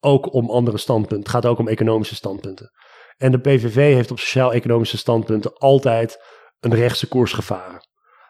[0.00, 1.18] ook om andere standpunten.
[1.18, 2.70] Het gaat ook om economische standpunten.
[3.16, 6.24] En de PVV heeft op sociaal-economische standpunten altijd
[6.60, 7.88] een rechtse koers gevaren.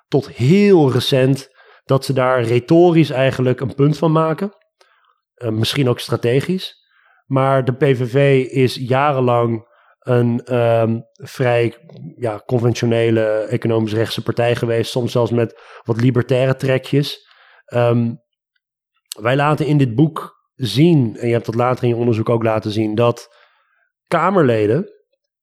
[0.09, 1.49] Tot heel recent
[1.85, 4.53] dat ze daar retorisch eigenlijk een punt van maken.
[5.35, 6.75] Uh, misschien ook strategisch.
[7.27, 9.71] Maar de PVV is jarenlang
[10.03, 11.75] een ehm, vrij
[12.17, 14.91] ja, conventionele economisch-rechtse partij geweest.
[14.91, 17.29] Soms zelfs met wat libertaire trekjes.
[17.65, 18.15] Ehm,
[19.21, 22.43] wij laten in dit boek zien, en je hebt dat later in je onderzoek ook
[22.43, 23.37] laten zien, dat
[24.07, 24.93] Kamerleden,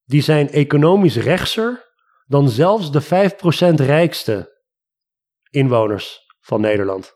[0.03, 1.87] die zijn economisch rechtser
[2.25, 4.57] dan zelfs de 5% rijkste
[5.49, 7.13] inwoners van Nederland.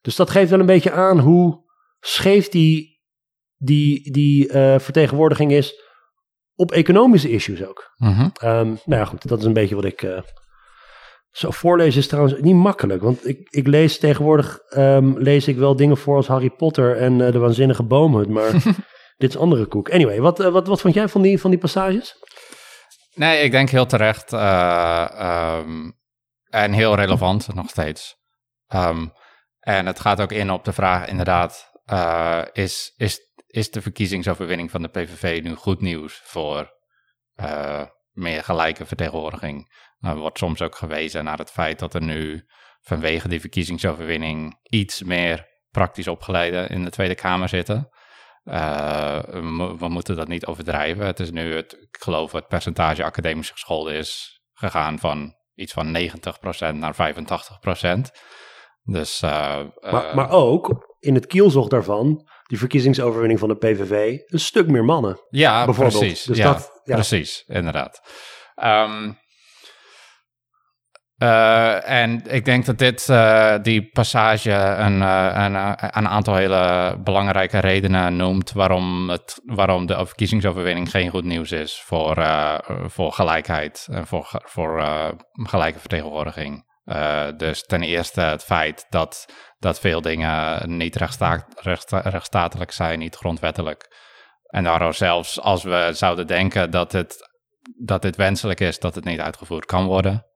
[0.00, 1.64] Dus dat geeft wel een beetje aan hoe
[2.00, 3.02] scheef die,
[3.56, 5.83] die, die uh, vertegenwoordiging is
[6.56, 7.92] op economische issues ook.
[7.96, 8.20] Mhm.
[8.20, 8.30] Um,
[8.84, 10.02] nou ja, goed, dat is een beetje wat ik.
[10.02, 10.18] Uh,
[11.30, 13.02] zo voorlezen is trouwens niet makkelijk.
[13.02, 17.18] Want ik, ik lees tegenwoordig um, lees ik wel dingen voor als Harry Potter en
[17.18, 18.28] uh, de waanzinnige boomhut.
[18.28, 18.50] Maar
[19.22, 19.90] dit is andere koek.
[19.90, 22.16] Anyway, wat, uh, wat, wat vond jij van die, van die passages?
[23.14, 24.32] Nee, ik denk heel terecht.
[24.32, 25.98] Um,
[26.48, 28.16] en heel relevant nog steeds.
[29.60, 31.70] En het gaat ook in op de vraag inderdaad,
[32.52, 33.20] is, is,
[33.54, 36.72] is de verkiezingsoverwinning van de PVV nu goed nieuws voor
[37.36, 37.82] uh,
[38.12, 39.72] meer gelijke vertegenwoordiging?
[40.00, 42.46] Er wordt soms ook gewezen naar het feit dat er nu
[42.80, 47.88] vanwege die verkiezingsoverwinning iets meer praktisch opgeleiden in de Tweede Kamer zitten.
[48.44, 51.06] Uh, we, we, moeten dat niet overdrijven.
[51.06, 55.96] Het is nu, het, ik geloof, het percentage academisch gescholden is gegaan van iets van
[55.96, 57.14] 90% naar
[58.08, 58.10] 85%.
[58.82, 64.40] Dus, uh, maar, maar ook in het kielzog daarvan, die verkiezingsoverwinning van de PVV, een
[64.40, 65.20] stuk meer mannen.
[65.28, 66.22] Ja, precies.
[66.22, 66.94] Dus ja, dat, ja.
[66.94, 68.00] precies, inderdaad.
[68.62, 69.18] Um,
[71.18, 75.54] uh, en ik denk dat dit, uh, die passage een, een,
[75.96, 81.82] een, aantal hele belangrijke redenen noemt waarom, het, waarom de verkiezingsoverwinning geen goed nieuws is
[81.84, 82.26] voor,
[82.86, 84.84] voor gelijkheid en voor, voor
[85.32, 86.73] gelijke vertegenwoordiging.
[86.84, 89.26] Uh, dus ten eerste het feit dat,
[89.58, 91.46] dat veel dingen niet rechtsta
[92.02, 93.96] rechtsstatelijk zijn, niet grondwettelijk.
[94.46, 97.16] En daarom zelfs als we zouden denken dat, het,
[97.84, 100.26] dat dit wenselijk is, dat het niet uitgevoerd kan worden.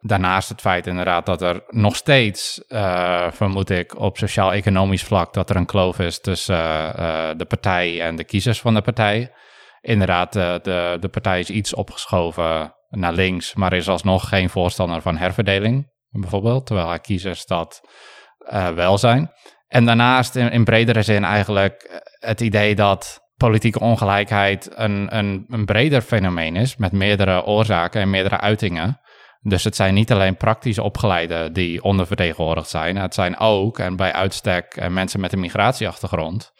[0.00, 5.50] Daarnaast het feit inderdaad dat er nog steeds, uh, vermoed ik, op sociaal-economisch vlak, dat
[5.50, 9.32] er een kloof is tussen uh, de partij en de kiezers van de partij.
[9.80, 15.02] Inderdaad, de, de, de partij is iets opgeschoven naar links, maar is alsnog geen voorstander
[15.02, 17.80] van herverdeling, bijvoorbeeld, terwijl haar kiezers dat
[18.52, 19.32] uh, wel zijn.
[19.68, 21.96] En daarnaast in, bredere zin eigenlijk eh,
[22.28, 28.10] het idee dat politieke ongelijkheid een, een, een breder fenomeen is, met meerdere oorzaken en
[28.10, 29.00] meerdere uitingen.
[29.40, 32.96] Dus het zijn niet alleen praktisch opgeleiden die ondervertegenwoordigd zijn.
[32.96, 36.54] Het zijn ook, en bij uitstek, eh, mensen met een migratieachtergrond.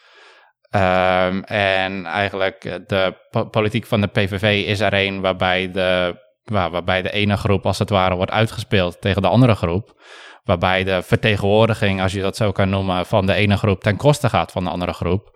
[0.71, 3.13] Um, en eigenlijk de
[3.51, 6.15] politiek van de PVV is er een waarbij de,
[6.49, 10.01] waar, waarbij de ene groep als het ware wordt uitgespeeld tegen de andere groep.
[10.43, 14.29] Waarbij de vertegenwoordiging, als je dat zo kan noemen, van de ene groep ten koste
[14.29, 15.35] gaat van de andere groep.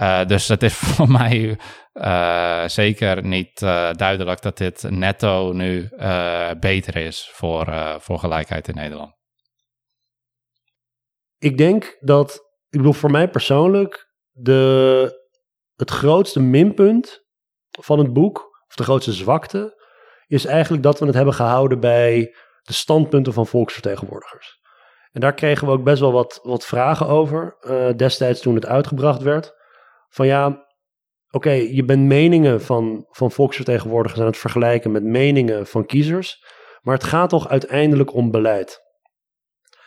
[0.00, 1.58] Uh, dus het is voor mij
[1.94, 5.88] uh, zeker niet uh, duidelijk dat dit netto nu
[6.60, 9.18] beter is voor, voor gelijkheid in Nederland.
[11.38, 12.34] Ik denk dat,
[12.68, 15.22] ik bedoel voor mij persoonlijk, de,
[15.76, 17.24] het grootste minpunt
[17.70, 18.38] van het boek,
[18.68, 19.79] of de grootste zwakte,
[20.30, 24.58] is eigenlijk dat we het hebben gehouden bij de standpunten van volksvertegenwoordigers.
[25.12, 28.66] En daar kregen we ook best wel wat, wat vragen over uh, destijds toen het
[28.66, 29.54] uitgebracht werd.
[30.08, 30.66] Van ja,
[31.30, 36.44] oké, je bent meningen van, van volksvertegenwoordigers aan het vergelijken met meningen van kiezers.
[36.80, 38.80] Maar het gaat toch uiteindelijk om beleid.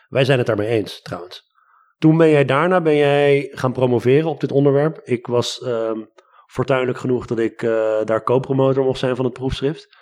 [0.08, 1.52] Wij zijn het daarmee eens trouwens.
[1.98, 5.00] Toen ben jij daarna ben jij gaan promoveren op dit onderwerp.
[5.04, 6.10] Ik was um,
[6.46, 10.02] fortuinlijk genoeg dat ik uh, daar co-promotor mocht zijn van het proefschrift.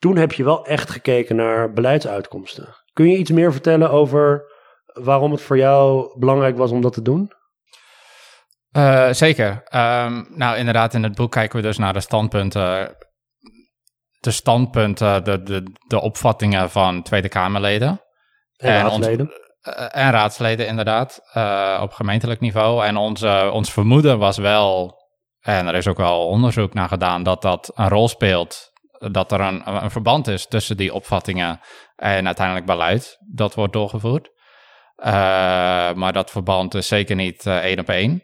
[0.00, 2.76] Toen heb je wel echt gekeken naar beleidsuitkomsten.
[2.92, 4.44] Kun je iets meer vertellen over
[4.84, 7.32] waarom het voor jou belangrijk was om dat te doen?
[8.76, 9.50] Uh, zeker.
[9.74, 12.96] Um, nou, inderdaad, in het boek kijken we dus naar de standpunten.
[14.20, 18.00] De standpunten, de, de, de opvattingen van Tweede Kamerleden.
[18.56, 19.30] En, en raadsleden.
[19.60, 22.84] Eh, en raadsleden, inderdaad, uh, op gemeentelijk niveau.
[22.84, 24.94] En onze, ons vermoeden was wel,
[25.40, 28.69] en er is ook wel onderzoek naar gedaan, dat dat een rol speelt.
[29.12, 31.60] Dat er een, verband is tussen die opvattingen
[31.96, 34.30] en uiteindelijk beleid dat wordt doorgevoerd.
[34.98, 35.06] Uh,
[35.92, 38.22] maar dat verband is zeker niet één op één.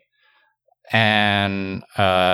[0.82, 1.84] En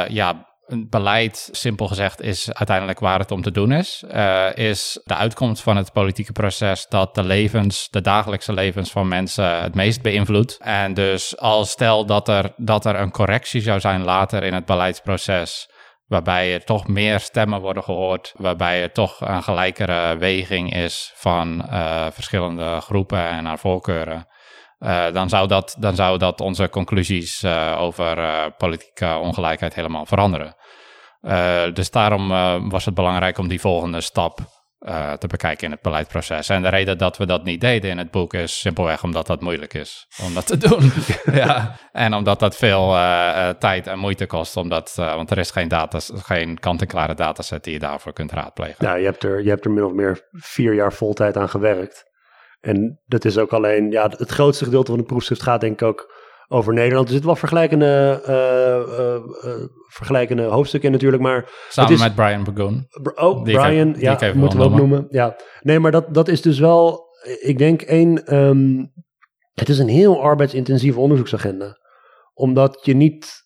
[0.09, 4.05] ja, beleid, simpel gezegd, is uiteindelijk waar het om te doen is.
[4.15, 9.09] Uh, is de uitkomst van het politieke proces dat de levens, de dagelijkse levens van
[9.09, 10.59] mensen het meest beïnvloedt.
[10.61, 14.65] En dus als stel dat er, dat er een correctie zou zijn later in het
[14.65, 15.71] beleidsproces,
[16.13, 21.67] waarbij er toch meer stemmen worden gehoord, waarbij er toch een gelijkere weging is van
[21.71, 24.27] uh, verschillende groepen en naar voorkeuren.
[24.81, 28.17] Uh, dan, zou dat, dan zou dat onze conclusies uh, over
[28.57, 30.57] politieke ongelijkheid helemaal veranderen.
[31.75, 32.29] dus daarom
[32.71, 36.49] was het belangrijk om die volgende stap uh, te bekijken in het beleidsproces.
[36.49, 39.41] En de reden dat we dat niet deden in het boek is simpelweg omdat dat
[39.41, 40.93] moeilijk is om dat te doen.
[41.33, 45.69] ja, en omdat dat veel uh, tijd en moeite kost, omdat, want er is geen,
[45.69, 48.87] data, geen kant-en-klare dataset die je daarvoor kunt raadplegen.
[48.87, 51.49] Ja, je hebt er, je hebt er min of meer vier jaar vol tijd aan
[51.49, 52.11] gewerkt.
[52.61, 55.89] En dat is ook alleen, ja, het grootste gedeelte van de proefschrift gaat denk ik
[55.89, 56.13] ook
[56.49, 57.05] over Nederland.
[57.05, 61.51] Er zitten wel vergelijkende, uh, uh, vergelijkende hoofdstukken natuurlijk, maar...
[61.69, 62.87] Samen met Brian Bagoon.
[63.15, 65.07] Oh, Brian, ja, moeten we ook noemen.
[65.11, 65.37] Ja.
[65.61, 67.07] Nee, maar dat, dat is dus wel,
[67.41, 68.93] ik denk één, um,
[69.53, 71.81] het is een heel arbeidsintensieve onderzoeksagenda.
[72.35, 73.41] Omdat je niet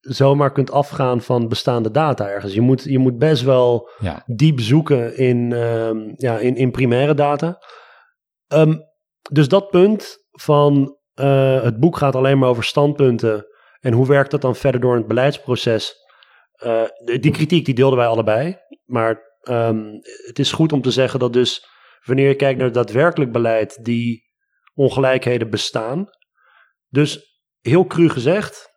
[0.00, 2.54] zomaar kunt afgaan van bestaande data ergens.
[2.54, 4.22] Je moet, je moet best wel ja.
[4.26, 7.58] diep zoeken in, um, ja, in, in primaire data.
[8.54, 8.80] Um,
[9.30, 13.46] dus dat punt van uh, het boek gaat alleen maar over standpunten.
[13.80, 15.94] En hoe werkt dat dan verder door het beleidsproces?
[16.64, 16.82] Uh,
[17.20, 18.56] die kritiek die deelden wij allebei.
[18.84, 21.66] Maar um, het is goed om te zeggen dat dus
[22.04, 24.22] wanneer je kijkt naar daadwerkelijk beleid, die
[24.74, 26.08] ongelijkheden bestaan.
[26.88, 28.68] Dus heel cru gezegd,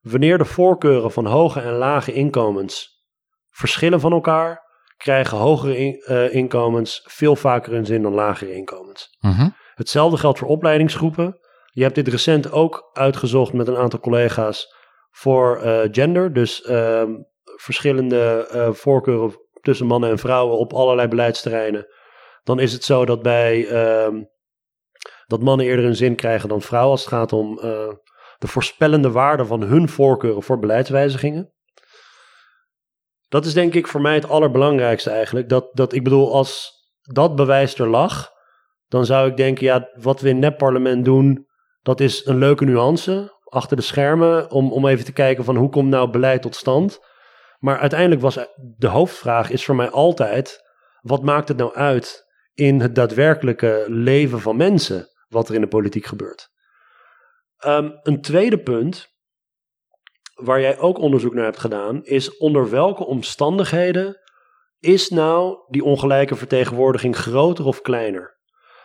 [0.00, 3.04] wanneer de voorkeuren van hoge en lage inkomens
[3.50, 4.64] verschillen van elkaar,
[4.96, 9.16] krijgen hogere in, uh, inkomens veel vaker een zin dan lagere inkomens.
[9.20, 9.48] Uh -huh.
[9.74, 11.38] Hetzelfde geldt voor opleidingsgroepen.
[11.76, 14.74] Je hebt dit recent ook uitgezocht met een aantal collega's
[15.10, 16.32] voor uh, gender.
[16.32, 17.02] Dus uh,
[17.56, 21.86] verschillende uh, voorkeuren tussen mannen en vrouwen op allerlei beleidsterreinen.
[22.42, 24.22] Dan is het zo dat bij ehm,
[25.26, 27.92] dat mannen eerder een zin krijgen dan vrouwen als het gaat om eh,
[28.38, 31.52] de voorspellende waarde van hun voorkeuren voor beleidswijzigingen.
[33.28, 35.48] Dat is denk ik voor mij het allerbelangrijkste eigenlijk.
[35.48, 38.30] Dat, dat ik bedoel, als dat bewijs er lag,
[38.88, 41.46] dan zou ik denken, ja, wat we in net parlement doen,
[41.86, 45.68] dat is een leuke nuance achter de schermen om, om even te kijken van hoe
[45.68, 47.00] komt nou beleid tot stand.
[47.58, 50.62] Maar uiteindelijk was de hoofdvraag is voor mij altijd,
[51.00, 52.24] wat maakt het nou uit
[52.54, 56.48] in het daadwerkelijke leven van mensen, wat er in de politiek gebeurt?
[57.66, 59.08] Um, een tweede punt,
[60.34, 64.20] waar jij ook onderzoek naar hebt gedaan, is onder welke omstandigheden
[64.78, 68.38] is nou die ongelijke vertegenwoordiging groter of kleiner?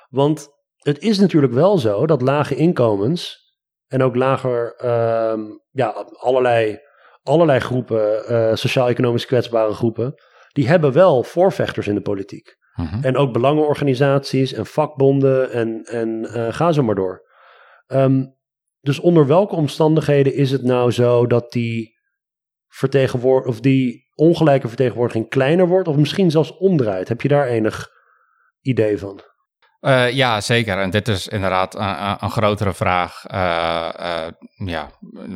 [0.10, 3.40] Want het is natuurlijk wel zo dat lage inkomens
[3.88, 6.80] en ook lager, uh, ja, allerlei,
[7.24, 10.14] allerlei groepen, uh, sociaal-economisch kwetsbare groepen,
[10.52, 12.60] die hebben wel voorvechters in de politiek.
[12.80, 13.06] Uh-huh.
[13.06, 17.30] En ook belangenorganisaties en vakbonden en, en uh, ga zo maar door.
[17.88, 18.40] Um,
[18.80, 22.00] dus onder welke omstandigheden is het nou zo dat die,
[22.68, 27.08] vertegenwoor of die ongelijke vertegenwoordiging kleiner wordt of misschien zelfs omdraait?
[27.08, 27.90] Heb je daar enig
[28.62, 29.22] idee van?
[29.82, 30.78] Uh, ja, zeker.
[30.78, 34.28] En dit is inderdaad een, een grotere vraag uh, uh,
[34.68, 34.90] ja,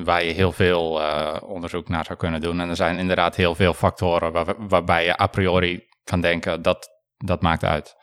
[0.04, 1.02] waar je heel veel
[1.46, 2.60] onderzoek naar zou kunnen doen.
[2.60, 6.90] En er zijn inderdaad heel veel factoren waar, waarbij je a priori kan denken dat
[7.18, 7.96] dat maakt uit.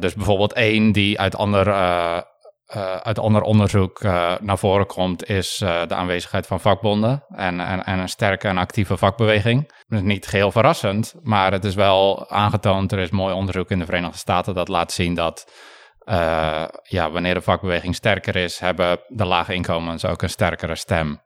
[0.00, 1.66] dus bijvoorbeeld één die uit ander
[2.76, 7.60] uh, uit ander onderzoek uh, naar voren komt, is uh, de aanwezigheid van vakbonden en,
[7.60, 9.72] en, en, een sterke en actieve vakbeweging.
[9.86, 12.92] Dat is niet geheel verrassend, maar het is wel aangetoond.
[12.92, 15.52] Er is mooi onderzoek in de Verenigde Staten dat laat zien dat
[16.82, 21.20] ja, wanneer de vakbeweging sterker is, hebben de lage inkomens ook een sterkere stem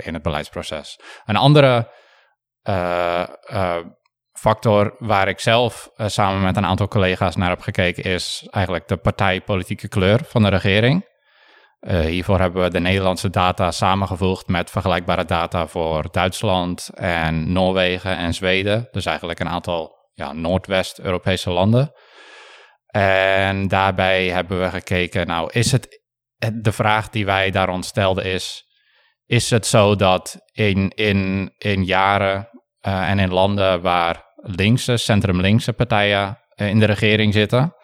[0.00, 1.00] in het beleidsproces.
[1.24, 1.90] Een andere
[4.38, 8.88] factor waar ik zelf uh, samen met een aantal collega's naar heb gekeken is eigenlijk
[8.88, 11.06] de partijpolitieke kleur van de regering.
[11.80, 18.16] Uh, hiervoor hebben we de Nederlandse data samengevoegd met vergelijkbare data voor Duitsland en Noorwegen
[18.16, 18.88] en Zweden.
[18.90, 21.92] Dus eigenlijk een aantal ja, Noordwest-Europese landen.
[22.86, 26.02] En daarbij hebben we gekeken, nou is het,
[26.54, 28.64] de vraag die wij daar ons stelden is,
[29.26, 32.48] is het zo dat in, in, in jaren
[32.80, 37.74] en in landen waar linkse, centrum-linkse partijen eh, in de regering zitten.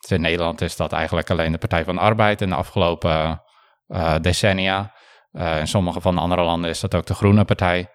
[0.00, 3.42] Dus in Nederland is dat eigenlijk alleen de Partij van de Arbeid in de afgelopen
[3.88, 4.94] uh, decennia.
[5.32, 7.90] Uh, in sommige van de andere landen is dat ook de Groene Partij.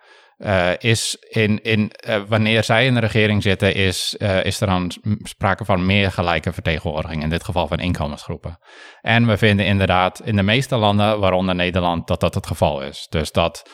[0.78, 1.92] Is in, in,
[2.28, 4.92] wanneer zij in de regering zitten, is, is er dan
[5.24, 8.58] sprake van meer gelijke vertegenwoordiging, in dit geval van inkomensgroepen.
[9.02, 13.08] En we vinden inderdaad in de meeste landen, waaronder Nederland, dat dat het geval is.
[13.10, 13.70] Dus dat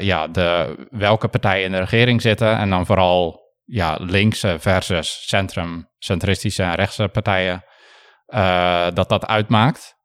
[0.00, 5.88] ja, de, welke partijen in de regering zitten en dan vooral ja, linkse versus centrum,
[5.98, 7.64] centristische en rechtse partijen,
[8.28, 10.00] uh, dat dat uitmaakt.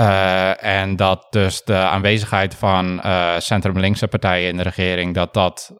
[0.00, 5.72] Uh, en dat dus de aanwezigheid van uh, centrum-linkse partijen in de regering, dat dat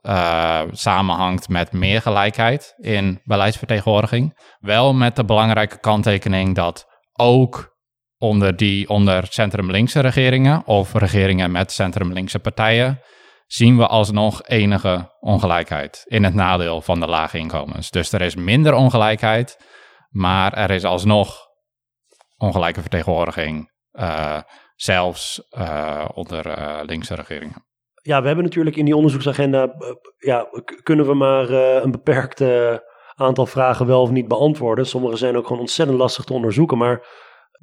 [0.70, 4.38] samenhangt met meer gelijkheid in beleidsvertegenwoordiging.
[4.58, 7.76] Wel met de belangrijke kanttekening dat ook
[8.18, 13.00] onder die onder centrum-linkse regeringen of regeringen met centrum-linkse partijen
[13.46, 17.90] zien we alsnog enige ongelijkheid in het nadeel van de lage inkomens.
[17.90, 19.58] Dus er is minder ongelijkheid,
[20.10, 21.46] maar er is alsnog
[22.36, 24.40] ongelijke vertegenwoordiging, uh,
[24.74, 27.64] zelfs uh, onder uh, linkse regeringen.
[28.02, 29.74] Ja, we hebben natuurlijk in die onderzoeksagenda,
[30.18, 30.46] ja,
[30.82, 32.42] kunnen we maar een beperkt
[33.14, 34.86] aantal vragen wel of niet beantwoorden.
[34.86, 37.06] Sommige zijn ook gewoon ontzettend lastig te onderzoeken, maar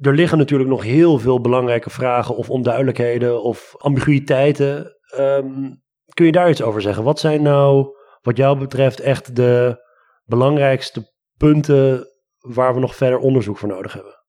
[0.00, 4.96] er liggen natuurlijk nog heel veel belangrijke vragen of onduidelijkheden of ambiguïteiten.
[5.18, 5.82] Um,
[6.14, 7.04] kun je daar iets over zeggen?
[7.04, 9.84] Wat zijn nou, wat jou betreft, echt de
[10.24, 12.06] belangrijkste punten
[12.38, 14.20] waar we nog verder onderzoek voor nodig hebben?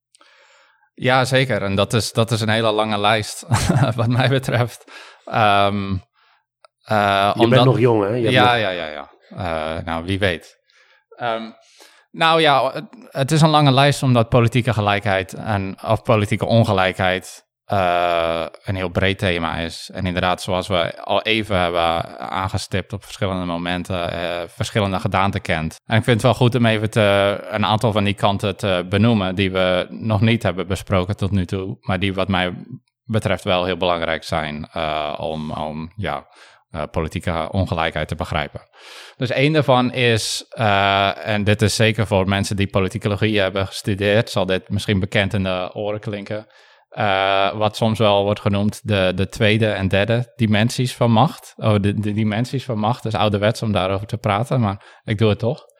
[0.93, 1.61] Ja, zeker.
[1.61, 3.45] En dat is, dat is een hele lange lijst,
[3.95, 4.91] wat mij betreft.
[5.25, 6.01] Um,
[6.91, 8.15] uh, je bent nog jong, hè?
[8.15, 10.57] ja, ja, ja, ja, uh, nou, wie weet.
[11.21, 11.55] Um,
[12.11, 17.42] nou ja, het, het, is een lange lijst omdat politieke gelijkheid en, of politieke ongelijkheid
[17.71, 19.89] uh, een heel breed thema is.
[19.93, 25.75] En inderdaad, zoals we al even hebben aangestipt op verschillende momenten, uh, verschillende gedaanten kent.
[25.85, 26.89] En ik vind het wel goed om even
[27.55, 31.45] een aantal van die kanten te benoemen die we nog niet hebben besproken tot nu
[31.45, 32.53] toe, maar die wat mij
[33.03, 36.27] betreft wel heel belangrijk zijn uh, om, om ja,
[36.91, 38.61] politieke ongelijkheid te begrijpen.
[39.17, 40.45] Dus één daarvan is,
[41.23, 45.43] en dit is zeker voor mensen die politicologie hebben gestudeerd, zal dit misschien bekend in
[45.43, 46.47] de oren klinken
[46.97, 51.53] uh, wat soms wel wordt genoemd de, de tweede en derde dimensies van macht.
[51.55, 53.05] Oh, de, dimensies van macht.
[53.05, 55.71] is ouderwets om daarover te praten, maar ik doe het toch.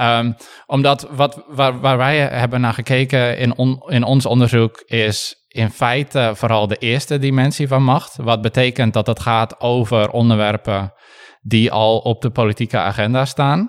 [0.00, 0.36] Um,
[0.66, 5.70] omdat wat, waar, waar wij hebben naar gekeken in, on, in ons onderzoek is in
[5.70, 8.16] feite vooral de eerste dimensie van macht.
[8.16, 10.92] Wat betekent dat het gaat over onderwerpen
[11.40, 13.60] die al op de politieke agenda staan.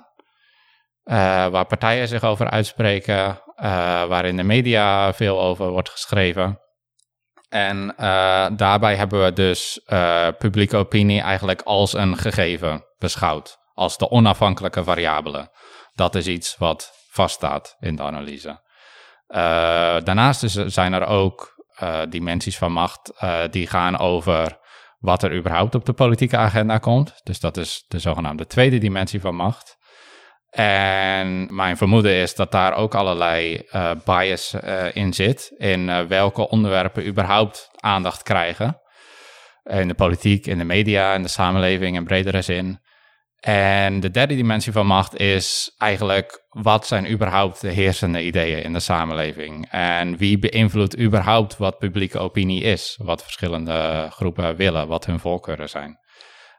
[1.04, 1.16] Uh,
[1.48, 3.36] waar partijen zich over uitspreken, uh,
[4.06, 6.60] waar in de media veel over wordt geschreven.
[7.50, 13.58] En uh, daarbij hebben we dus uh, publieke opinie eigenlijk als een gegeven beschouwd.
[13.74, 15.52] Als de onafhankelijke variabele.
[15.94, 18.50] Dat is iets wat vaststaat in de analyse.
[19.28, 19.38] Uh,
[20.04, 21.54] daarnaast zijn er ook
[22.10, 23.14] dimensies van macht
[23.50, 24.58] die gaan over
[25.00, 27.20] wat er überhaupt op de politieke agenda komt.
[27.24, 29.78] Dus dat is de zogenaamde tweede dimensie van macht.
[30.56, 35.54] En mijn vermoeden is dat daar ook allerlei uh, bias uh, in zit.
[35.58, 38.82] In uh, welke onderwerpen überhaupt aandacht krijgen.
[39.64, 42.80] In de politiek, in de media, in de samenleving in bredere zin.
[43.40, 48.74] En de derde dimensie van macht is eigenlijk wat zijn überhaupt de heersende ideeën in
[48.74, 49.68] de samenleving?
[49.72, 53.00] En wie beïnvloedt überhaupt wat publieke opinie is?
[53.04, 56.00] Wat verschillende groepen willen, wat hun voorkeuren zijn?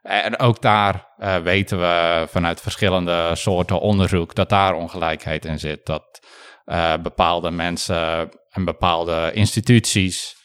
[0.06, 5.86] En ook daar uh, weten we vanuit verschillende soorten onderzoek dat daar ongelijkheid in zit.
[5.86, 6.26] Dat
[6.66, 10.36] uh, bepaalde mensen en bepaalde instituties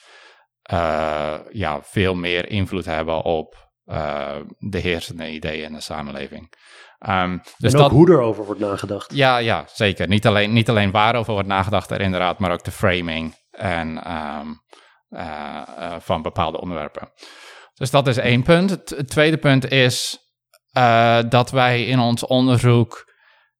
[0.73, 3.69] uh, ja, veel meer invloed hebben op
[4.57, 6.53] de heersende ideeën in de samenleving.
[7.09, 9.13] Um, dus en ook dat, hoe erover wordt nagedacht.
[9.13, 10.07] Ja, ja zeker.
[10.07, 14.61] Niet alleen, niet alleen waarover wordt nagedacht er inderdaad, maar ook de framing en, um,
[15.99, 17.11] van bepaalde onderwerpen.
[17.81, 18.69] Dus dat is één punt.
[18.69, 20.17] Het tweede punt is
[20.77, 23.13] uh, dat wij in ons onderzoek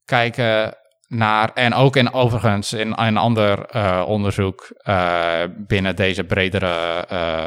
[0.05, 7.05] kijken naar, en ook in overigens in een ander uh, onderzoek uh, binnen deze bredere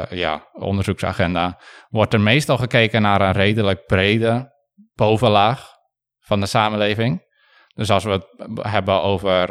[0.09, 1.59] ja, onderzoeksagenda,
[1.89, 4.53] wordt er meestal gekeken naar een redelijk brede
[4.95, 5.67] bovenlaag
[6.19, 7.23] van de samenleving.
[7.75, 8.27] Dus als we het
[8.61, 9.47] hebben over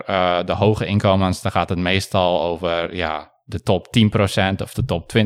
[0.47, 5.13] de hoge inkomens, dan gaat het meestal over ja, de top 10% of de top
[5.17, 5.21] 20%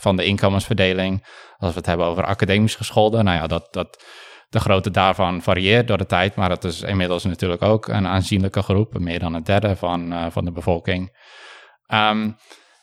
[0.00, 1.26] van de inkomensverdeling.
[1.56, 4.04] Als we het hebben over academisch gescholden, nou ja, dat, dat,
[4.48, 8.62] de grootte daarvan varieert door de tijd, maar dat is inmiddels natuurlijk ook een aanzienlijke
[8.62, 11.16] groep, meer dan een derde van, uh, van de bevolking.
[11.92, 12.36] Um,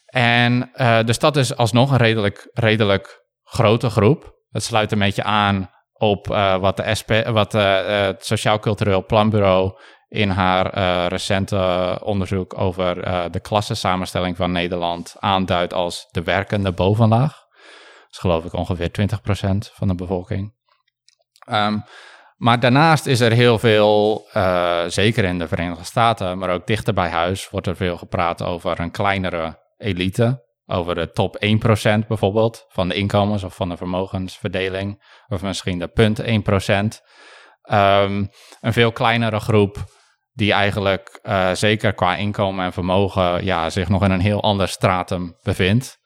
[0.05, 4.33] en uh, dus dat is alsnog een redelijk, redelijk grote groep.
[4.49, 9.79] Het sluit een beetje aan op uh, wat, de SP, wat het Sociaal Cultureel Planbureau
[10.07, 16.71] in haar uh, recente onderzoek over uh, de klassensamenstelling van Nederland aanduidt als de werkende
[16.71, 17.33] bovenlaag.
[17.33, 20.53] Dat is geloof ik ongeveer 20% van de bevolking.
[21.49, 21.83] Um,
[22.35, 24.27] maar daarnaast is er heel veel,
[24.87, 28.79] zeker in de Verenigde Staten, maar ook dichter bij huis, wordt er veel gepraat over
[28.79, 30.43] een kleinere elite.
[30.67, 31.45] Over de top
[32.03, 35.03] 1% bijvoorbeeld van de inkomens of van de vermogensverdeling.
[35.27, 36.23] Of misschien de punt 1%.
[36.25, 36.39] Um,
[37.61, 38.25] ehm,
[38.61, 39.77] een veel kleinere groep
[40.35, 44.67] die eigenlijk uh, zeker qua inkomen en vermogen ja, zich nog in een heel ander
[44.67, 46.03] stratum bevindt.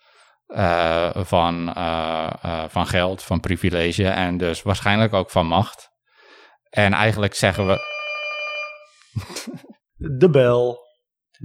[0.48, 5.90] Uh, van, uh, van geld, van privilege en dus waarschijnlijk ook van macht.
[6.70, 7.78] En eigenlijk zeggen we.
[9.96, 10.80] De bel.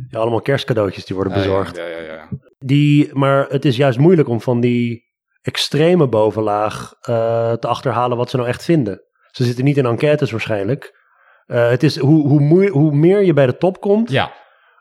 [0.08, 1.76] Ja, allemaal kerstcadeautjes die worden bezorgd.
[1.76, 2.28] Ja, ja, ja,
[2.58, 5.12] Die, maar het is juist moeilijk om van die
[5.42, 9.02] extreme bovenlaag te achterhalen wat ze nou echt vinden.
[9.30, 11.03] Ze zitten niet in enquêtes waarschijnlijk.
[11.46, 14.32] Het is hoe, hoe, hoe meer je bij de top komt, ja.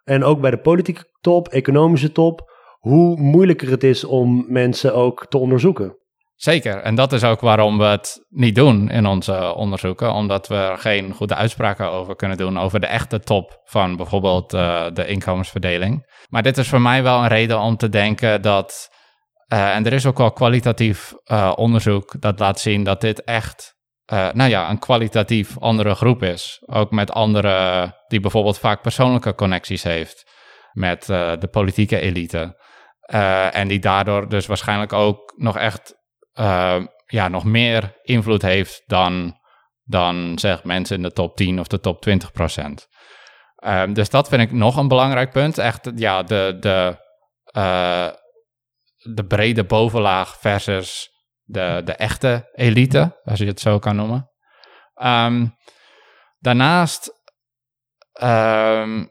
[0.03, 5.26] en ook bij de politieke top, economische top, hoe moeilijker het is om mensen ook
[5.30, 5.97] te onderzoeken.
[6.36, 10.55] Zeker, en dat is ook waarom we het niet doen in onze onderzoeken, omdat we
[10.55, 15.07] er geen goede uitspraken over kunnen doen over de echte top van bijvoorbeeld uh, de
[15.07, 16.11] inkomensverdeling.
[16.30, 18.89] Maar dit is voor mij wel een reden om te denken dat,
[19.53, 21.14] uh, en er is ook wel kwalitatief
[21.55, 23.76] onderzoek dat laat zien dat dit echt,
[24.06, 26.64] nou ja, een kwalitatief andere groep is.
[26.66, 30.32] Ook met andere, die bijvoorbeeld vaak persoonlijke connecties heeft
[30.72, 32.62] met de politieke elite.
[33.51, 35.93] en die daardoor dus waarschijnlijk ook nog echt
[37.06, 39.38] ja, nog meer invloed heeft dan,
[39.84, 42.88] dan zeg mensen in de top 10 of de top 20 procent.
[43.66, 45.58] Uh, dus dat vind ik nog een belangrijk punt.
[45.58, 46.97] Echt ja, de, de,
[48.97, 51.12] de brede bovenlaag versus
[51.44, 54.32] de, de echte elite, als je het zo kan noemen.
[55.04, 55.56] Um,
[56.39, 57.12] daarnaast
[58.22, 59.10] um,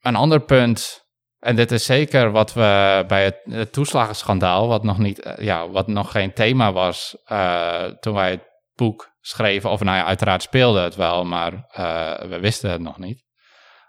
[0.00, 1.04] een ander punt
[1.44, 5.86] en dit is zeker wat we bij het, toeslagenschandaal, wat nog, niet, eh, ja, wat
[5.86, 8.44] nog geen thema was uh, toen wij het
[8.74, 9.70] boek schreven.
[9.70, 13.24] Of nou ja, uiteraard speelde het wel, maar uh, we wisten het nog niet.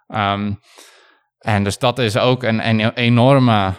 [0.07, 0.59] Um,
[1.37, 3.73] en dus dat is ook een, een enorme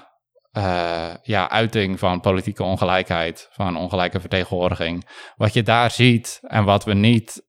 [0.56, 5.08] uh, ja, uiting van politieke ongelijkheid, van ongelijke vertegenwoordiging.
[5.36, 7.44] Wat je daar ziet en wat we niet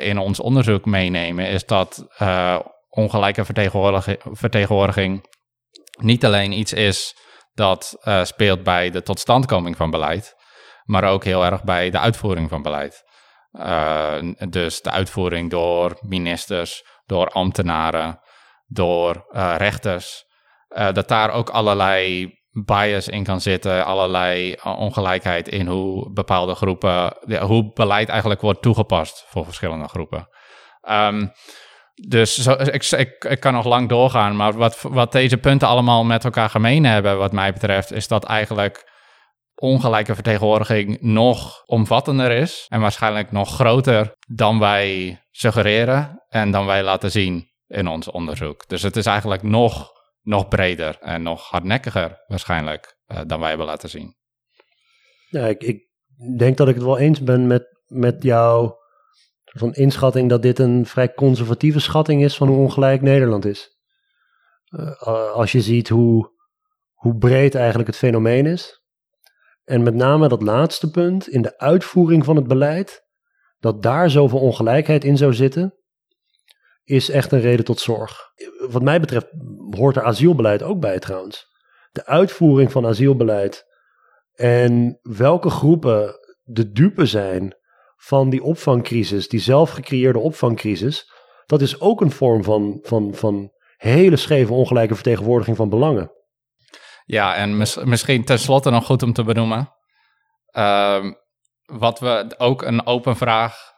[0.00, 2.06] in ons onderzoek meenemen, is dat
[2.88, 5.26] ongelijke vertegenwoordiging, vertegenwoordiging
[5.98, 7.16] niet alleen iets is
[7.52, 10.34] dat speelt bij de totstandkoming van beleid,
[10.84, 13.02] maar ook heel erg bij de uitvoering van beleid.
[14.48, 18.20] Dus de uitvoering door ministers, door ambtenaren,
[18.66, 19.26] door
[19.56, 20.24] rechters.
[20.68, 22.32] dat daar ook allerlei
[22.64, 29.24] bias in kan zitten, allerlei ongelijkheid in hoe bepaalde groepen, hoe beleid eigenlijk wordt toegepast
[29.28, 30.28] voor verschillende groepen.
[30.90, 31.32] Um,
[31.94, 36.24] dus ik, ik, ik, kan nog lang doorgaan, maar wat, wat deze punten allemaal met
[36.24, 38.92] elkaar gemeen hebben, wat mij betreft, is dat eigenlijk
[39.54, 46.82] ongelijke vertegenwoordiging nog omvattender is en waarschijnlijk nog groter dan wij suggereren en dan wij
[46.82, 48.68] laten zien in ons onderzoek.
[48.68, 49.90] Dus het is eigenlijk nog,
[50.24, 54.16] nog breder en nog hardnekkiger waarschijnlijk uh, dan wij hebben laten zien.
[55.28, 55.88] Ja, ik, ik
[56.38, 58.82] denk dat ik het wel eens ben met, met jouw
[59.44, 63.78] van inschatting dat dit een vrij conservatieve schatting is van hoe ongelijk Nederland is.
[64.70, 66.32] Uh, als je ziet hoe,
[66.92, 68.82] hoe breed eigenlijk het fenomeen is.
[69.64, 73.04] En met name dat laatste punt, in de uitvoering van het beleid,
[73.58, 75.74] dat daar zoveel ongelijkheid in zou zitten,
[76.84, 78.32] is echt een reden tot zorg.
[78.68, 79.26] Wat mij betreft
[79.70, 81.46] hoort er asielbeleid ook bij trouwens.
[81.92, 83.64] De uitvoering van asielbeleid
[84.34, 87.56] en welke groepen de dupe zijn
[87.96, 91.10] van die opvangcrisis, die zelf gecreëerde opvangcrisis,
[91.46, 96.12] dat is ook een vorm van, van, van hele scheve ongelijke vertegenwoordiging van belangen.
[97.04, 99.72] Ja, en mis, misschien tenslotte nog goed om te benoemen.
[100.52, 101.04] Uh,
[101.64, 103.73] wat we ook een open vraag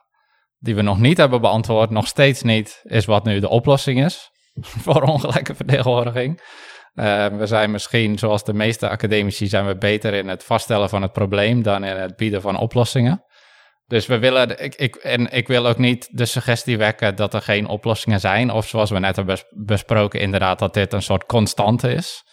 [0.58, 4.30] die we nog niet hebben beantwoord, nog steeds niet, is wat nu de oplossing is
[4.84, 6.40] voor ongelijke vertegenwoordiging.
[6.94, 11.02] Uh, we zijn misschien, zoals de meeste academici, zijn we beter in het vaststellen van
[11.02, 13.24] het probleem dan in het bieden van oplossingen.
[13.86, 17.42] Dus we willen, ik, ik, en ik wil ook niet de suggestie wekken dat er
[17.42, 18.50] geen oplossingen zijn.
[18.50, 22.24] Of zoals we net hebben besproken, inderdaad, dat dit een soort constante is.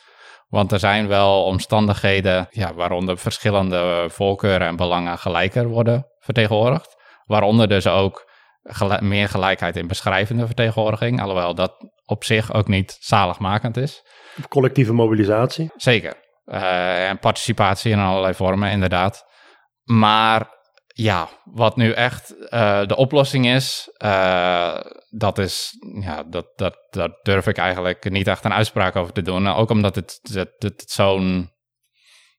[0.47, 6.95] Want er zijn wel omstandigheden ja, waaronder verschillende voorkeuren en belangen gelijker worden vertegenwoordigd.
[7.25, 8.31] Waaronder dus ook
[8.99, 11.21] meer gelijkheid in beschrijvende vertegenwoordiging.
[11.21, 11.75] Alhoewel dat
[12.05, 14.03] op zich ook niet zaligmakend is.
[14.49, 15.71] Collectieve mobilisatie.
[15.75, 16.13] Zeker.
[16.45, 19.25] Uh, en participatie in allerlei vormen, inderdaad.
[19.83, 20.47] Maar
[20.87, 24.79] ja, wat nu echt uh, de oplossing is, uh,
[25.09, 29.21] dat is, ja, dat, dat, dat durf ik eigenlijk niet echt een uitspraak over te
[29.21, 29.47] doen.
[29.47, 31.51] Ook omdat het, het, het zo'n,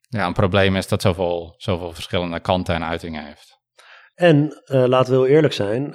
[0.09, 3.54] ja, een probleem is dat zoveel, zoveel verschillende kanten en uitingen heeft.
[4.15, 5.95] En uh, laten we heel eerlijk zijn,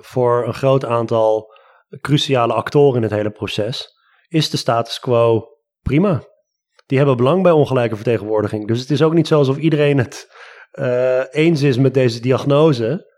[0.00, 1.54] voor een groot aantal
[2.00, 3.94] cruciale actoren in het hele proces
[4.28, 5.44] is de status quo
[5.82, 6.22] prima.
[6.86, 8.66] Die hebben belang bij ongelijke vertegenwoordiging.
[8.66, 10.34] Dus het is ook niet zo alsof iedereen het
[10.72, 13.14] uh, eens is met deze diagnose.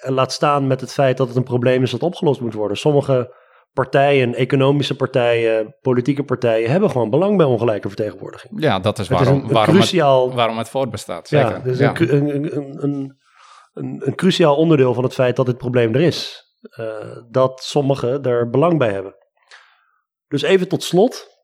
[0.00, 2.76] Laat staan met het feit dat het een probleem is dat opgelost moet worden.
[2.76, 3.36] Sommige
[3.72, 8.62] partijen, economische partijen, politieke partijen hebben gewoon belang bij ongelijke vertegenwoordiging.
[8.62, 11.28] Ja, dat is waarom, het, waarom, cruciaal, het, waarom het voortbestaat.
[11.28, 11.50] Zeker.
[11.50, 13.16] Ja, dus Een, een, een,
[13.78, 16.46] een, cruciaal onderdeel van het feit dat dit probleem er is.
[16.78, 19.14] Uh, dat sommigen er belang bij hebben.
[20.28, 21.36] Dus even tot slot.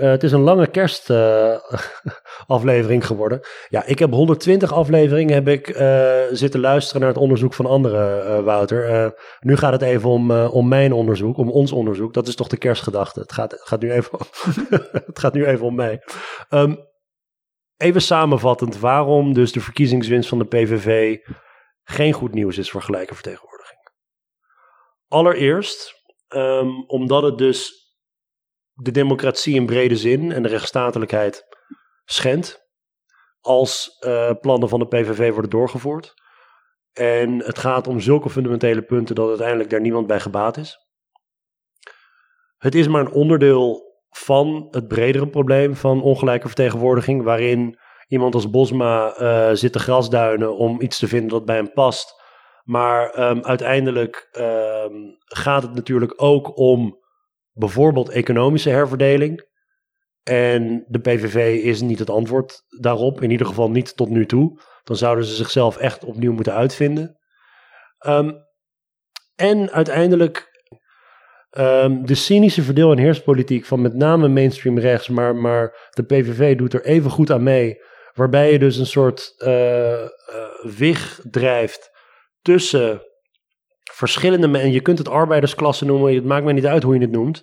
[0.00, 3.40] Uh, het is een lange kerstaflevering geworden.
[3.68, 8.44] Ja, ik heb 120 afleveringen heb ik, uh, zitten luisteren naar het onderzoek van anderen,
[8.44, 9.14] Wouter.
[9.40, 12.14] nu gaat het even om, om mijn onderzoek, om ons onderzoek.
[12.14, 13.20] Dat is toch de kerstgedachte.
[13.20, 14.18] Het gaat, gaat, nu, even,
[15.06, 16.02] het gaat nu even om mij.
[16.50, 16.78] Um,
[17.76, 21.18] even samenvattend, waarom dus de verkiezingswinst van de PVV
[21.84, 23.78] geen goed nieuws is voor gelijke vertegenwoordiging.
[25.08, 27.84] Allereerst um, omdat het dus
[28.72, 31.44] de democratie in brede zin en de rechtsstatelijkheid
[32.04, 32.68] schendt
[33.40, 36.14] als uh, plannen van de PVV worden doorgevoerd.
[36.92, 40.78] En het gaat om zulke fundamentele punten dat uiteindelijk daar niemand bij gebaat is.
[42.56, 47.78] Het is maar een onderdeel van het bredere probleem van ongelijke vertegenwoordiging, waarin
[48.08, 52.22] iemand als Bosma uh, zit te grasduinen om iets te vinden dat bij hem past.
[52.64, 56.98] Maar um, uiteindelijk um, gaat het natuurlijk ook om
[57.52, 59.52] bijvoorbeeld economische herverdeling.
[60.22, 64.60] En de PVV is niet het antwoord daarop, in ieder geval niet tot nu toe.
[64.84, 67.18] Dan zouden ze zichzelf echt opnieuw moeten uitvinden.
[68.06, 68.42] Um,
[69.34, 70.52] en uiteindelijk
[72.02, 76.74] de cynische verdeel- en heerspolitiek van met name mainstream rechts, maar, maar de PVV doet
[76.74, 77.78] er even goed aan mee.
[78.14, 80.08] Waarbij je dus een soort uh,
[80.62, 81.90] wig drijft
[82.42, 83.02] tussen
[83.92, 87.10] verschillende en je kunt het arbeidersklasse noemen, het maakt mij niet uit hoe je het
[87.10, 87.42] noemt.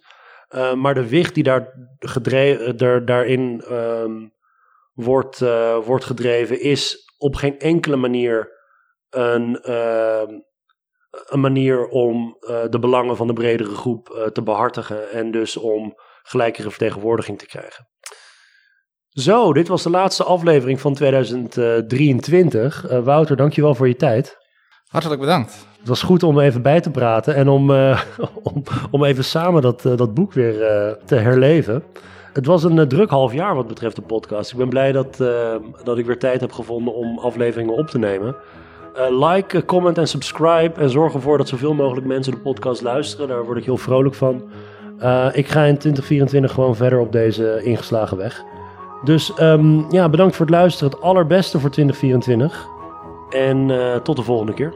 [0.49, 4.33] Uh, maar de wicht die daar gedreven, daar, daarin um,
[4.93, 5.39] wordt,
[5.85, 8.51] wordt gedreven, is op geen enkele manier
[9.09, 10.23] een, uh,
[11.25, 12.37] een manier om
[12.69, 15.93] de belangen van de bredere groep te behartigen en dus om
[16.23, 17.89] gelijkere vertegenwoordiging te krijgen.
[19.11, 22.85] Zo, dit was de laatste aflevering van 2023.
[23.03, 24.37] Wouter, dankjewel voor je tijd.
[24.87, 25.67] Hartelijk bedankt.
[25.79, 28.01] Het was goed om even bij te praten en om, uh,
[28.53, 31.83] om, om, even samen dat, uh, dat boek weer uh, te herleven.
[32.33, 34.51] Het was een druk half jaar wat betreft de podcast.
[34.51, 35.17] Ik ben blij dat,
[35.83, 38.35] dat ik weer tijd heb gevonden om afleveringen op te nemen.
[39.09, 40.81] like, comment en subscribe.
[40.81, 43.27] En zorg ervoor dat zoveel mogelijk mensen de podcast luisteren.
[43.27, 44.35] Daar word ik heel vrolijk van.
[45.33, 48.43] ik ga in 2024 gewoon verder op deze ingeslagen weg.
[49.03, 50.91] Dus um, ja, bedankt voor het luisteren.
[50.91, 52.67] Het allerbeste voor 2024.
[53.29, 53.71] En
[54.03, 54.73] tot de volgende keer.